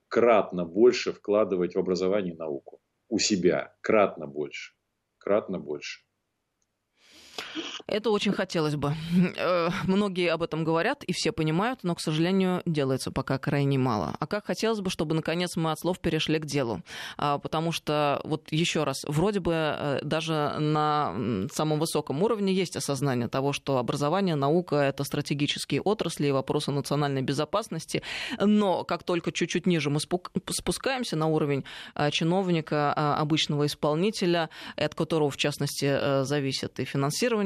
[0.08, 2.80] кратно больше вкладывать в образование и науку.
[3.10, 3.76] У себя.
[3.82, 4.74] Кратно больше.
[5.18, 6.04] Кратно больше.
[7.88, 8.94] Это очень хотелось бы.
[9.38, 14.16] Э, многие об этом говорят, и все понимают, но, к сожалению, делается пока крайне мало.
[14.20, 16.82] А как хотелось бы, чтобы, наконец, мы от слов перешли к делу.
[17.18, 21.16] А, потому что, вот еще раз, вроде бы э, даже на
[21.52, 27.22] самом высоком уровне есть осознание того, что образование, наука— это стратегические отрасли и вопросы национальной
[27.22, 28.02] безопасности.
[28.39, 31.63] Но как только чуть-чуть ниже мы спускаемся на уровень
[31.96, 37.43] э, чиновника, обычного исполнителя, от которого, в частности, зависит и финансирование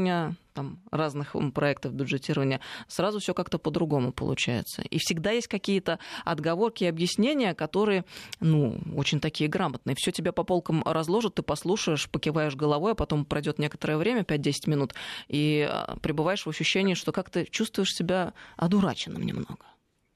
[0.54, 4.82] там, разных проектов бюджетирования, сразу все как-то по-другому получается.
[4.82, 8.06] И всегда есть какие-то отговорки и объяснения, которые,
[8.40, 9.96] ну, очень такие грамотные.
[9.96, 14.52] Все тебя по полкам разложат, ты послушаешь, покиваешь головой, а потом пройдет некоторое время, 5-10
[14.66, 14.94] минут,
[15.28, 19.66] и а, пребываешь в ощущении, что как-то чувствуешь себя одураченным немного.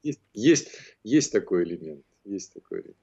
[0.02, 0.70] Есть, есть,
[1.04, 2.04] есть такой элемент.
[2.26, 2.98] Есть такой элемент.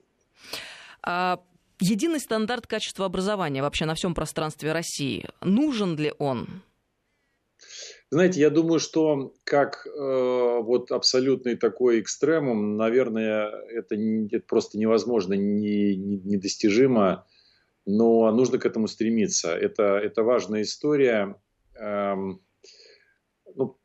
[1.03, 1.41] А,
[1.81, 5.29] единый стандарт качества образования вообще на всем пространстве России.
[5.41, 6.63] Нужен ли он?
[8.11, 14.79] Знаете, я думаю, что как э, вот абсолютный такой экстремум, наверное, это, не, это просто
[14.79, 17.27] невозможно, не, не, недостижимо,
[17.85, 19.55] но нужно к этому стремиться.
[19.55, 21.39] Это, это важная история.
[21.75, 22.41] Эм,
[23.55, 23.79] ну,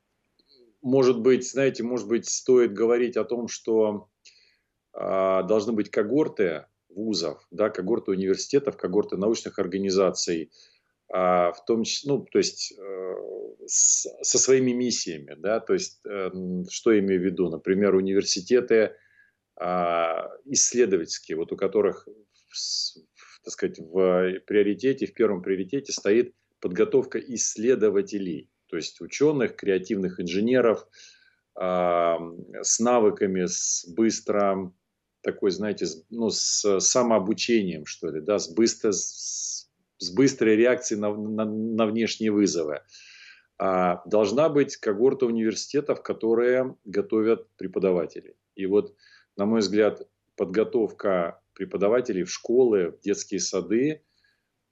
[0.82, 4.08] может быть, знаете, может быть, стоит говорить о том, что
[4.94, 10.50] э, должны быть когорты вузов, да, когорты университетов, когорты научных организаций,
[11.14, 13.16] в том числе, ну, то есть э,
[13.68, 16.32] с, со своими миссиями, да, то есть э,
[16.72, 18.96] что я имею в виду, например, университеты
[19.62, 19.66] э,
[20.46, 22.08] исследовательские, вот у которых,
[23.44, 30.88] так сказать, в приоритете, в первом приоритете стоит подготовка исследователей, то есть ученых, креативных инженеров
[31.62, 32.16] э,
[32.64, 34.74] с навыками, с быстро
[35.22, 39.63] такой, знаете, ну, с самообучением, что ли, да, с быстро, с,
[40.04, 42.82] с быстрой реакцией на, на, на внешние вызовы.
[43.58, 48.36] А должна быть когорта университетов, которые готовят преподавателей.
[48.56, 48.96] И вот,
[49.38, 54.04] на мой взгляд, подготовка преподавателей в школы, в детские сады,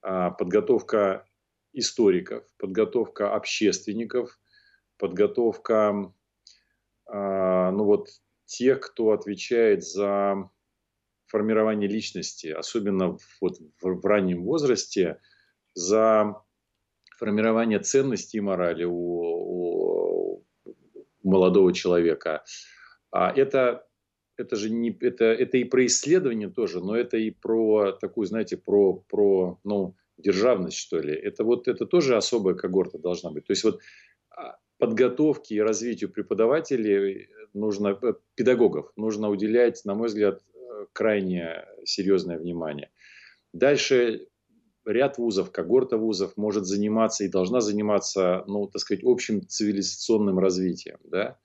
[0.01, 1.25] а, подготовка
[1.73, 4.39] историков, подготовка общественников,
[4.97, 6.11] подготовка
[7.05, 8.09] а, ну вот,
[8.45, 10.49] тех, кто отвечает за
[11.32, 15.19] формирование личности, особенно вот в, в раннем возрасте,
[15.73, 16.36] за
[17.17, 20.45] формирование ценностей и морали у, у
[21.23, 22.43] молодого человека.
[23.11, 23.88] А это,
[24.38, 28.57] это же не, это, это и про исследование тоже, но это и про такую, знаете,
[28.57, 31.13] про, про ну, державность, что ли.
[31.13, 33.45] Это вот это тоже особая когорта должна быть.
[33.45, 33.79] То есть вот
[34.32, 40.41] а, подготовке и развитию преподавателей нужно, э, педагогов нужно уделять, на мой взгляд,
[40.93, 42.89] крайне серьезное внимание.
[43.53, 44.27] Дальше
[44.86, 50.97] ряд вузов, когорта вузов может заниматься и должна заниматься, ну, так сказать, общим цивилизационным развитием,
[51.03, 51.38] да,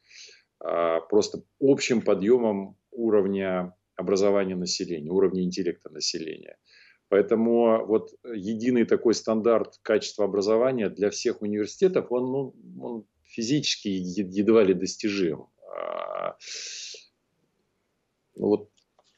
[0.61, 6.57] а, просто общим подъемом уровня образования населения, уровня интеллекта населения.
[7.09, 14.65] Поэтому вот единый такой стандарт качества образования для всех университетов, он, ну, он физически едва
[14.65, 15.47] ли достижим.
[15.77, 16.37] А,
[18.35, 18.71] ну, вот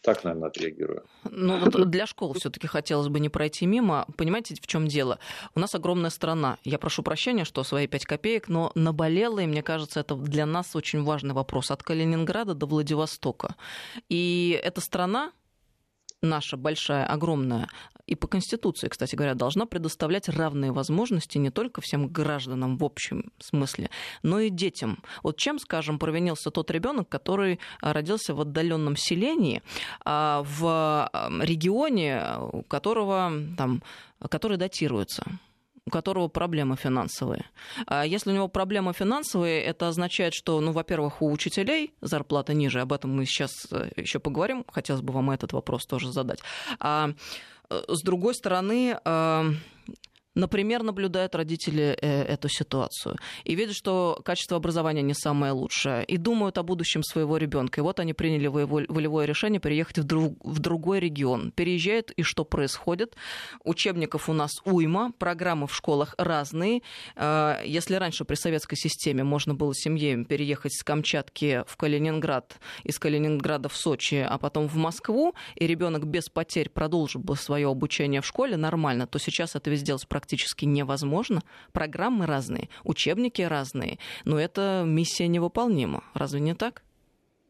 [0.09, 1.03] так, наверное, отреагирую.
[1.31, 4.07] Ну вот для школ все-таки хотелось бы не пройти мимо.
[4.17, 5.19] Понимаете, в чем дело?
[5.55, 6.57] У нас огромная страна.
[6.65, 10.75] Я прошу прощения, что свои пять копеек, но наболело, и мне кажется, это для нас
[10.75, 11.71] очень важный вопрос.
[11.71, 13.55] От Калининграда до Владивостока.
[14.09, 15.33] И эта страна,
[16.23, 17.69] наша большая, огромная,
[18.09, 23.31] и по Конституции, кстати говоря, должна предоставлять равные возможности не только всем гражданам в общем
[23.39, 23.91] смысле,
[24.23, 25.03] но и детям.
[25.23, 29.63] Вот чем, скажем, провинился тот ребенок, который а, родился в отдаленном селении,
[30.05, 31.11] а, в
[31.43, 33.83] регионе, у которого там,
[34.29, 35.39] который датируется
[35.89, 37.47] у которого проблемы финансовые.
[37.87, 42.81] А если у него проблемы финансовые, это означает, что, ну, во-первых, у учителей зарплата ниже,
[42.81, 46.41] об этом мы сейчас э, еще поговорим, хотелось бы вам этот вопрос тоже задать.
[47.71, 49.43] Э, с другой стороны, э,
[50.39, 56.17] например, наблюдают родители э, эту ситуацию и видят, что качество образования не самое лучшее, и
[56.17, 57.81] думают о будущем своего ребенка.
[57.81, 61.51] И вот они приняли волевое решение переехать в, друг, в другой регион.
[61.51, 63.17] Переезжают, и что происходит?
[63.65, 66.83] Учебников у нас уйма, программы в школах разные.
[67.17, 72.99] Э, если раньше при советской системе можно было семье переехать с Камчатки в Калининград, из
[72.99, 78.21] Калининграда в Сочи, а потом в Москву, и ребенок без потерь продолжил бы свое обучение
[78.21, 81.43] в школе нормально, то сейчас это везде сделать практически практически невозможно.
[81.73, 86.05] Программы разные, учебники разные, но эта миссия невыполнима.
[86.13, 86.83] Разве не так?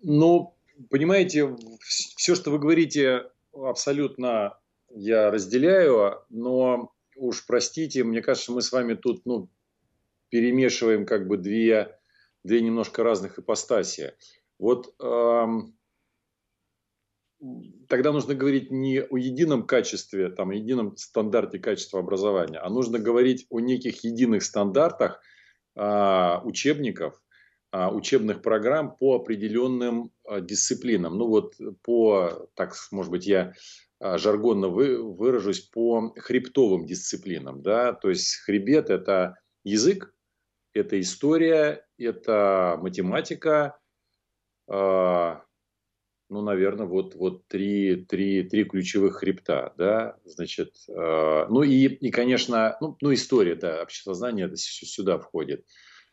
[0.03, 0.55] Ну,
[0.89, 4.57] понимаете, все, что вы говорите, абсолютно
[4.91, 9.49] я разделяю, но уж простите, мне кажется, мы с вами тут ну,
[10.29, 11.99] перемешиваем как бы две,
[12.45, 14.15] две немножко разных ипостаси.
[14.61, 15.75] Вот эм,
[17.89, 23.47] тогда нужно говорить не о едином качестве, там, едином стандарте качества образования, а нужно говорить
[23.51, 25.21] о неких единых стандартах
[25.77, 27.21] а, учебников,
[27.71, 31.17] а, учебных программ по определенным а, дисциплинам.
[31.19, 33.55] Ну вот по, так, может быть, я
[34.01, 37.63] а, жаргонно вы, выражусь, по хребтовым дисциплинам.
[37.63, 37.93] Да?
[37.93, 40.13] То есть хребет– это язык,
[40.73, 43.79] это история, это математика,
[44.69, 45.43] а,
[46.29, 52.11] ну, наверное, вот, вот три, три, три ключевых хребта, да, значит, э, ну и, и,
[52.11, 55.65] конечно, ну, ну, история, да, обществознание это сюда входит.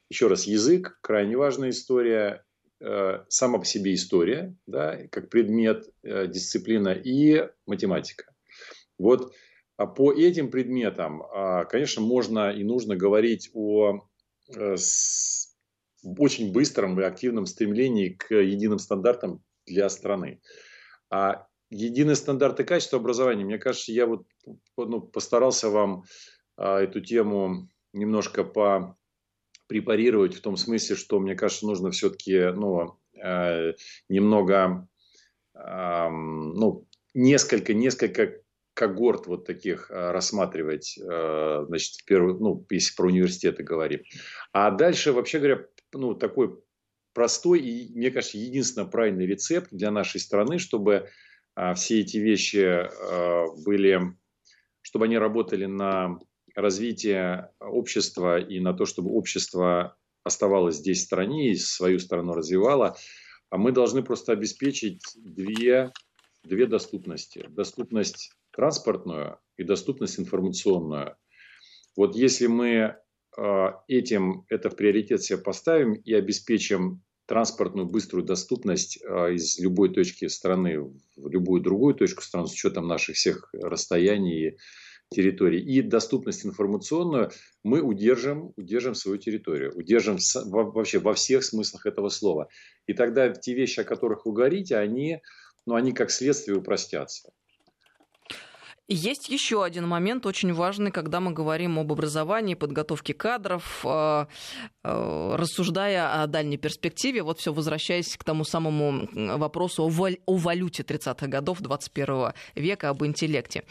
[0.10, 2.46] Еще раз, язык, крайне важная история,
[2.80, 8.34] э, сама по себе история, да, как предмет, э, дисциплина и математика.
[8.98, 9.34] Вот
[9.78, 14.08] а по этим предметам, э, конечно, можно и нужно говорить о
[14.48, 15.56] с
[16.20, 20.42] очень быстром и активном стремлении к единым стандартам для страны.
[21.10, 24.26] А единые стандарты качества образования, мне кажется, я вот
[24.78, 26.04] ну, постарался вам
[26.58, 28.98] а, эту тему немножко по
[29.68, 33.74] препарировать в том смысле, что мне кажется, нужно все-таки ну, э,
[34.10, 34.88] немного,
[35.56, 38.42] э, ну, несколько, несколько
[38.76, 44.04] когорт вот таких э, рассматривать, э, значит, в первую, ну, если про университеты говорим.
[44.52, 46.60] А дальше, вообще говоря, ну, такой
[47.16, 51.10] простой и, мне кажется, единственно правильный рецепт для нашей страны, чтобы
[51.56, 54.02] а, все эти вещи а, были,
[54.82, 56.20] чтобы они работали на
[56.56, 62.98] развитие общества и на то, чтобы общество оставалось здесь в стране и свою страну развивало,
[63.50, 65.92] а мы должны просто обеспечить две,
[66.44, 67.46] две доступности.
[67.50, 71.16] Доступность транспортную и доступность информационную.
[71.96, 72.98] Вот если мы
[73.38, 79.94] а, этим это в приоритет себе поставим и обеспечим транспортную быструю доступность а, из любой
[79.94, 80.80] точки страны
[81.16, 84.58] в любую другую точку страны с учетом наших всех расстояний и
[85.10, 87.32] территорий и доступность информационную,
[87.64, 92.50] мы удержим, удержим свою территорию, удержим вообще во всех смыслах этого слова.
[92.88, 95.22] И тогда те вещи, о которых вы говорите, они,
[95.66, 97.32] ну, они как следствие упростятся.
[98.88, 104.26] Есть еще один момент очень важный, когда мы говорим об образовании, подготовке кадров, э,
[104.84, 111.26] э, рассуждая о дальней перспективе, вот все возвращаясь к тому самому вопросу о, валюте 30-х
[111.26, 113.64] годов 21 века, об интеллекте.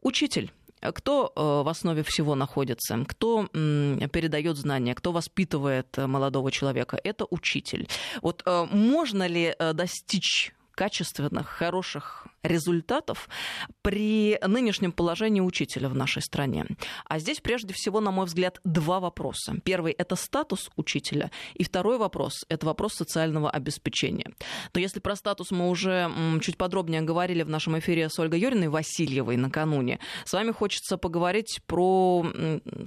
[0.00, 0.52] Учитель.
[0.80, 3.04] Кто э, в основе всего находится?
[3.08, 4.94] Кто передает знания?
[4.94, 7.00] Кто воспитывает молодого человека?
[7.02, 7.88] Это учитель.
[8.20, 13.28] Вот можно ли достичь качественных, хороших результатов
[13.82, 16.66] при нынешнем положении учителя в нашей стране.
[17.06, 19.54] А здесь прежде всего, на мой взгляд, два вопроса.
[19.64, 24.30] Первый– это статус учителя, и второй вопрос– это вопрос социального обеспечения.
[24.74, 28.68] Но если про статус мы уже чуть подробнее говорили в нашем эфире с Ольгой Юриной
[28.68, 32.26] Васильевой накануне, с вами хочется поговорить про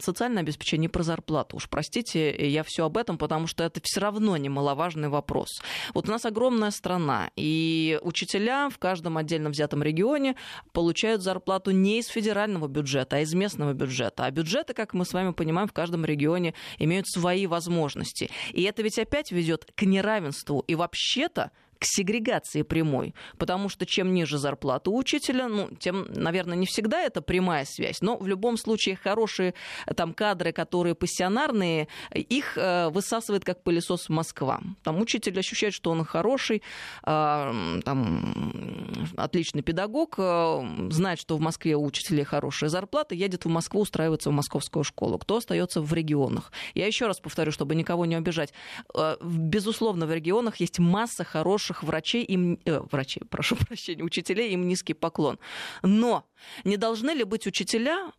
[0.01, 1.58] социальное обеспечение, про зарплату.
[1.58, 5.62] Уж простите, я все об этом, потому что это все равно немаловажный вопрос.
[5.93, 10.36] Вот у нас огромная страна, и учителя в каждом отдельном отдельно взятом регионе
[10.74, 14.26] получают зарплату не из федерального бюджета, а из местного бюджета.
[14.26, 18.30] А бюджеты, как мы с вами понимаем, в каждом регионе имеют свои возможности.
[18.54, 20.64] И это ведь опять ведет к неравенству.
[20.68, 26.66] И вообще-то к сегрегации прямой, потому что чем ниже зарплата учителя, ну, тем, наверное, не
[26.66, 29.54] всегда это прямая связь, но в любом случае хорошие
[29.96, 34.62] там кадры, которые пассионарные, их э, высасывает как пылесос Москва.
[34.84, 36.62] Там учитель ощущает, что он хороший,
[37.04, 43.50] э, там, отличный педагог, э, знает, что в Москве у учителей хорошая зарплата, едет в
[43.50, 45.18] Москву устраиваться в московскую школу.
[45.18, 46.52] Кто остается в регионах?
[46.74, 48.54] Я еще раз повторю, чтобы никого не обижать.
[48.96, 54.53] Э, безусловно, в регионах есть масса хороших хороших врачей, им, э, врачей, прошу прощения, учителей,
[54.53, 55.39] им низкий поклон.
[55.84, 56.24] Но
[56.63, 58.11] не должны ли быть учителя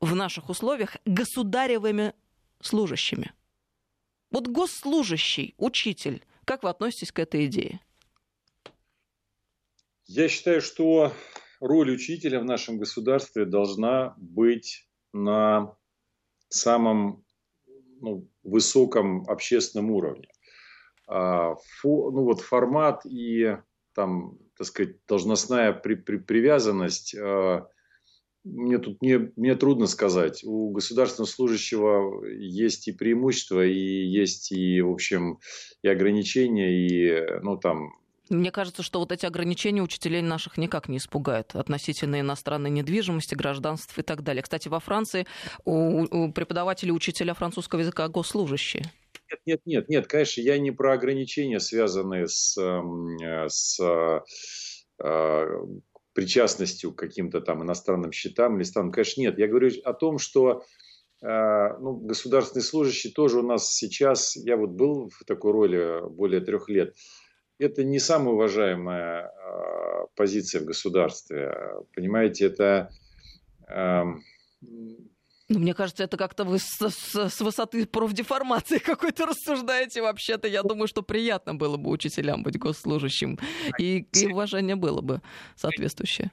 [0.00, 2.12] в наших условиях государевыми
[2.60, 3.32] служащими?
[4.30, 7.80] Вот госслужащий, учитель, как вы относитесь к этой идее?
[10.06, 11.12] Я считаю, что
[11.60, 15.76] роль учителя в нашем государстве должна быть на
[16.48, 17.24] самом
[18.00, 20.28] ну, высоком общественном уровне.
[21.08, 23.56] А, фо, ну вот формат и
[23.94, 27.66] там, так сказать, должностная при, при, привязанность, а,
[28.44, 30.44] мне тут не, мне трудно сказать.
[30.44, 35.38] У государственного служащего есть и преимущества, и есть и, в общем,
[35.82, 37.90] и ограничения, и, ну, там,
[38.30, 43.98] мне кажется, что вот эти ограничения учителей наших никак не испугают относительно иностранной недвижимости, гражданств
[43.98, 44.42] и так далее.
[44.42, 45.26] Кстати, во Франции
[45.64, 48.84] у, у преподавателей учителя французского языка госслужащие.
[49.30, 53.18] Нет, нет, нет, нет, конечно, я не про ограничения, связанные с, эм,
[53.48, 53.78] с
[55.04, 55.46] э,
[56.14, 58.90] причастностью к каким-то там иностранным счетам или странам.
[58.90, 59.38] Конечно, нет.
[59.38, 60.64] Я говорю о том, что
[61.22, 66.40] э, ну, государственный служащий тоже у нас сейчас, я вот был в такой роли более
[66.40, 66.96] трех лет,
[67.58, 71.54] это не самая уважаемая э, позиция в государстве.
[71.94, 72.90] Понимаете, это
[73.68, 74.24] эм,
[75.50, 80.02] ну, мне кажется, это как-то вы с, с, с высоты профдеформации какой-то рассуждаете.
[80.02, 83.38] Вообще-то, я думаю, что приятно было бы учителям быть госслужащим.
[83.78, 85.22] И, и уважение было бы
[85.56, 86.30] соответствующее.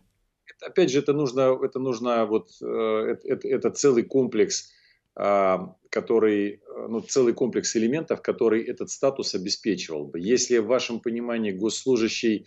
[0.62, 4.72] Опять же, это нужно, это нужно вот, э, это, это, это целый комплекс,
[5.16, 10.20] а, который, ну, целый комплекс элементов, который этот статус обеспечивал бы.
[10.20, 12.46] Если в вашем понимании госслужащий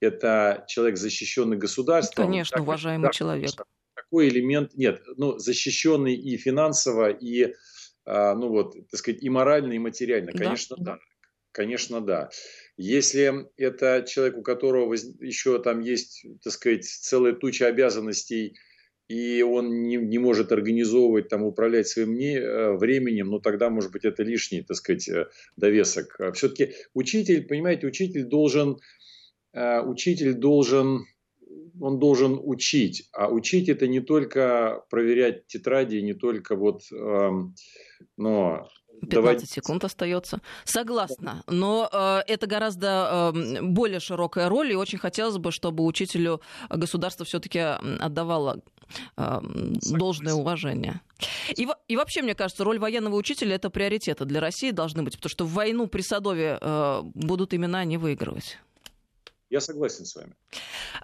[0.00, 2.26] это человек, защищенный государством.
[2.26, 3.50] Конечно, уважаемый человек
[4.10, 7.54] такой элемент, нет, ну, защищенный и финансово, и
[8.06, 10.32] ну вот, так сказать, и морально, и материально?
[10.32, 10.92] Конечно, да.
[10.92, 10.98] да.
[11.52, 12.30] Конечно, да.
[12.76, 18.56] Если это человек, у которого еще там есть, так сказать, целая туча обязанностей,
[19.08, 23.90] и он не, не может организовывать, там, управлять своим не, э, временем, ну, тогда, может
[23.90, 26.20] быть, это лишний, так сказать, э, довесок.
[26.34, 28.78] Все-таки учитель, понимаете, учитель должен,
[29.54, 31.06] э, учитель должен,
[31.80, 33.08] он должен учить.
[33.12, 37.54] А учить это не только проверять тетради, не только вот, эм,
[38.16, 38.68] но
[39.00, 39.38] 15 Давай.
[39.40, 40.40] секунд остается.
[40.64, 41.42] Согласна.
[41.46, 47.24] Но э, это гораздо э, более широкая роль, и очень хотелось бы, чтобы учителю государство
[47.24, 48.60] все-таки отдавало
[49.16, 49.40] э,
[49.92, 51.00] должное уважение.
[51.56, 55.30] И, и вообще, мне кажется, роль военного учителя это приоритеты для России должны быть, потому
[55.30, 58.58] что в войну при Садове э, будут именно они выигрывать.
[59.50, 60.34] Я согласен с вами.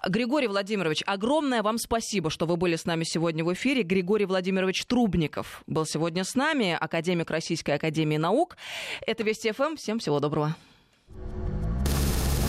[0.07, 3.81] Григорий Владимирович, огромное вам спасибо, что вы были с нами сегодня в эфире.
[3.81, 8.57] Григорий Владимирович Трубников был сегодня с нами, академик Российской Академии Наук.
[9.01, 9.75] Это Вести ФМ.
[9.77, 10.55] Всем всего доброго.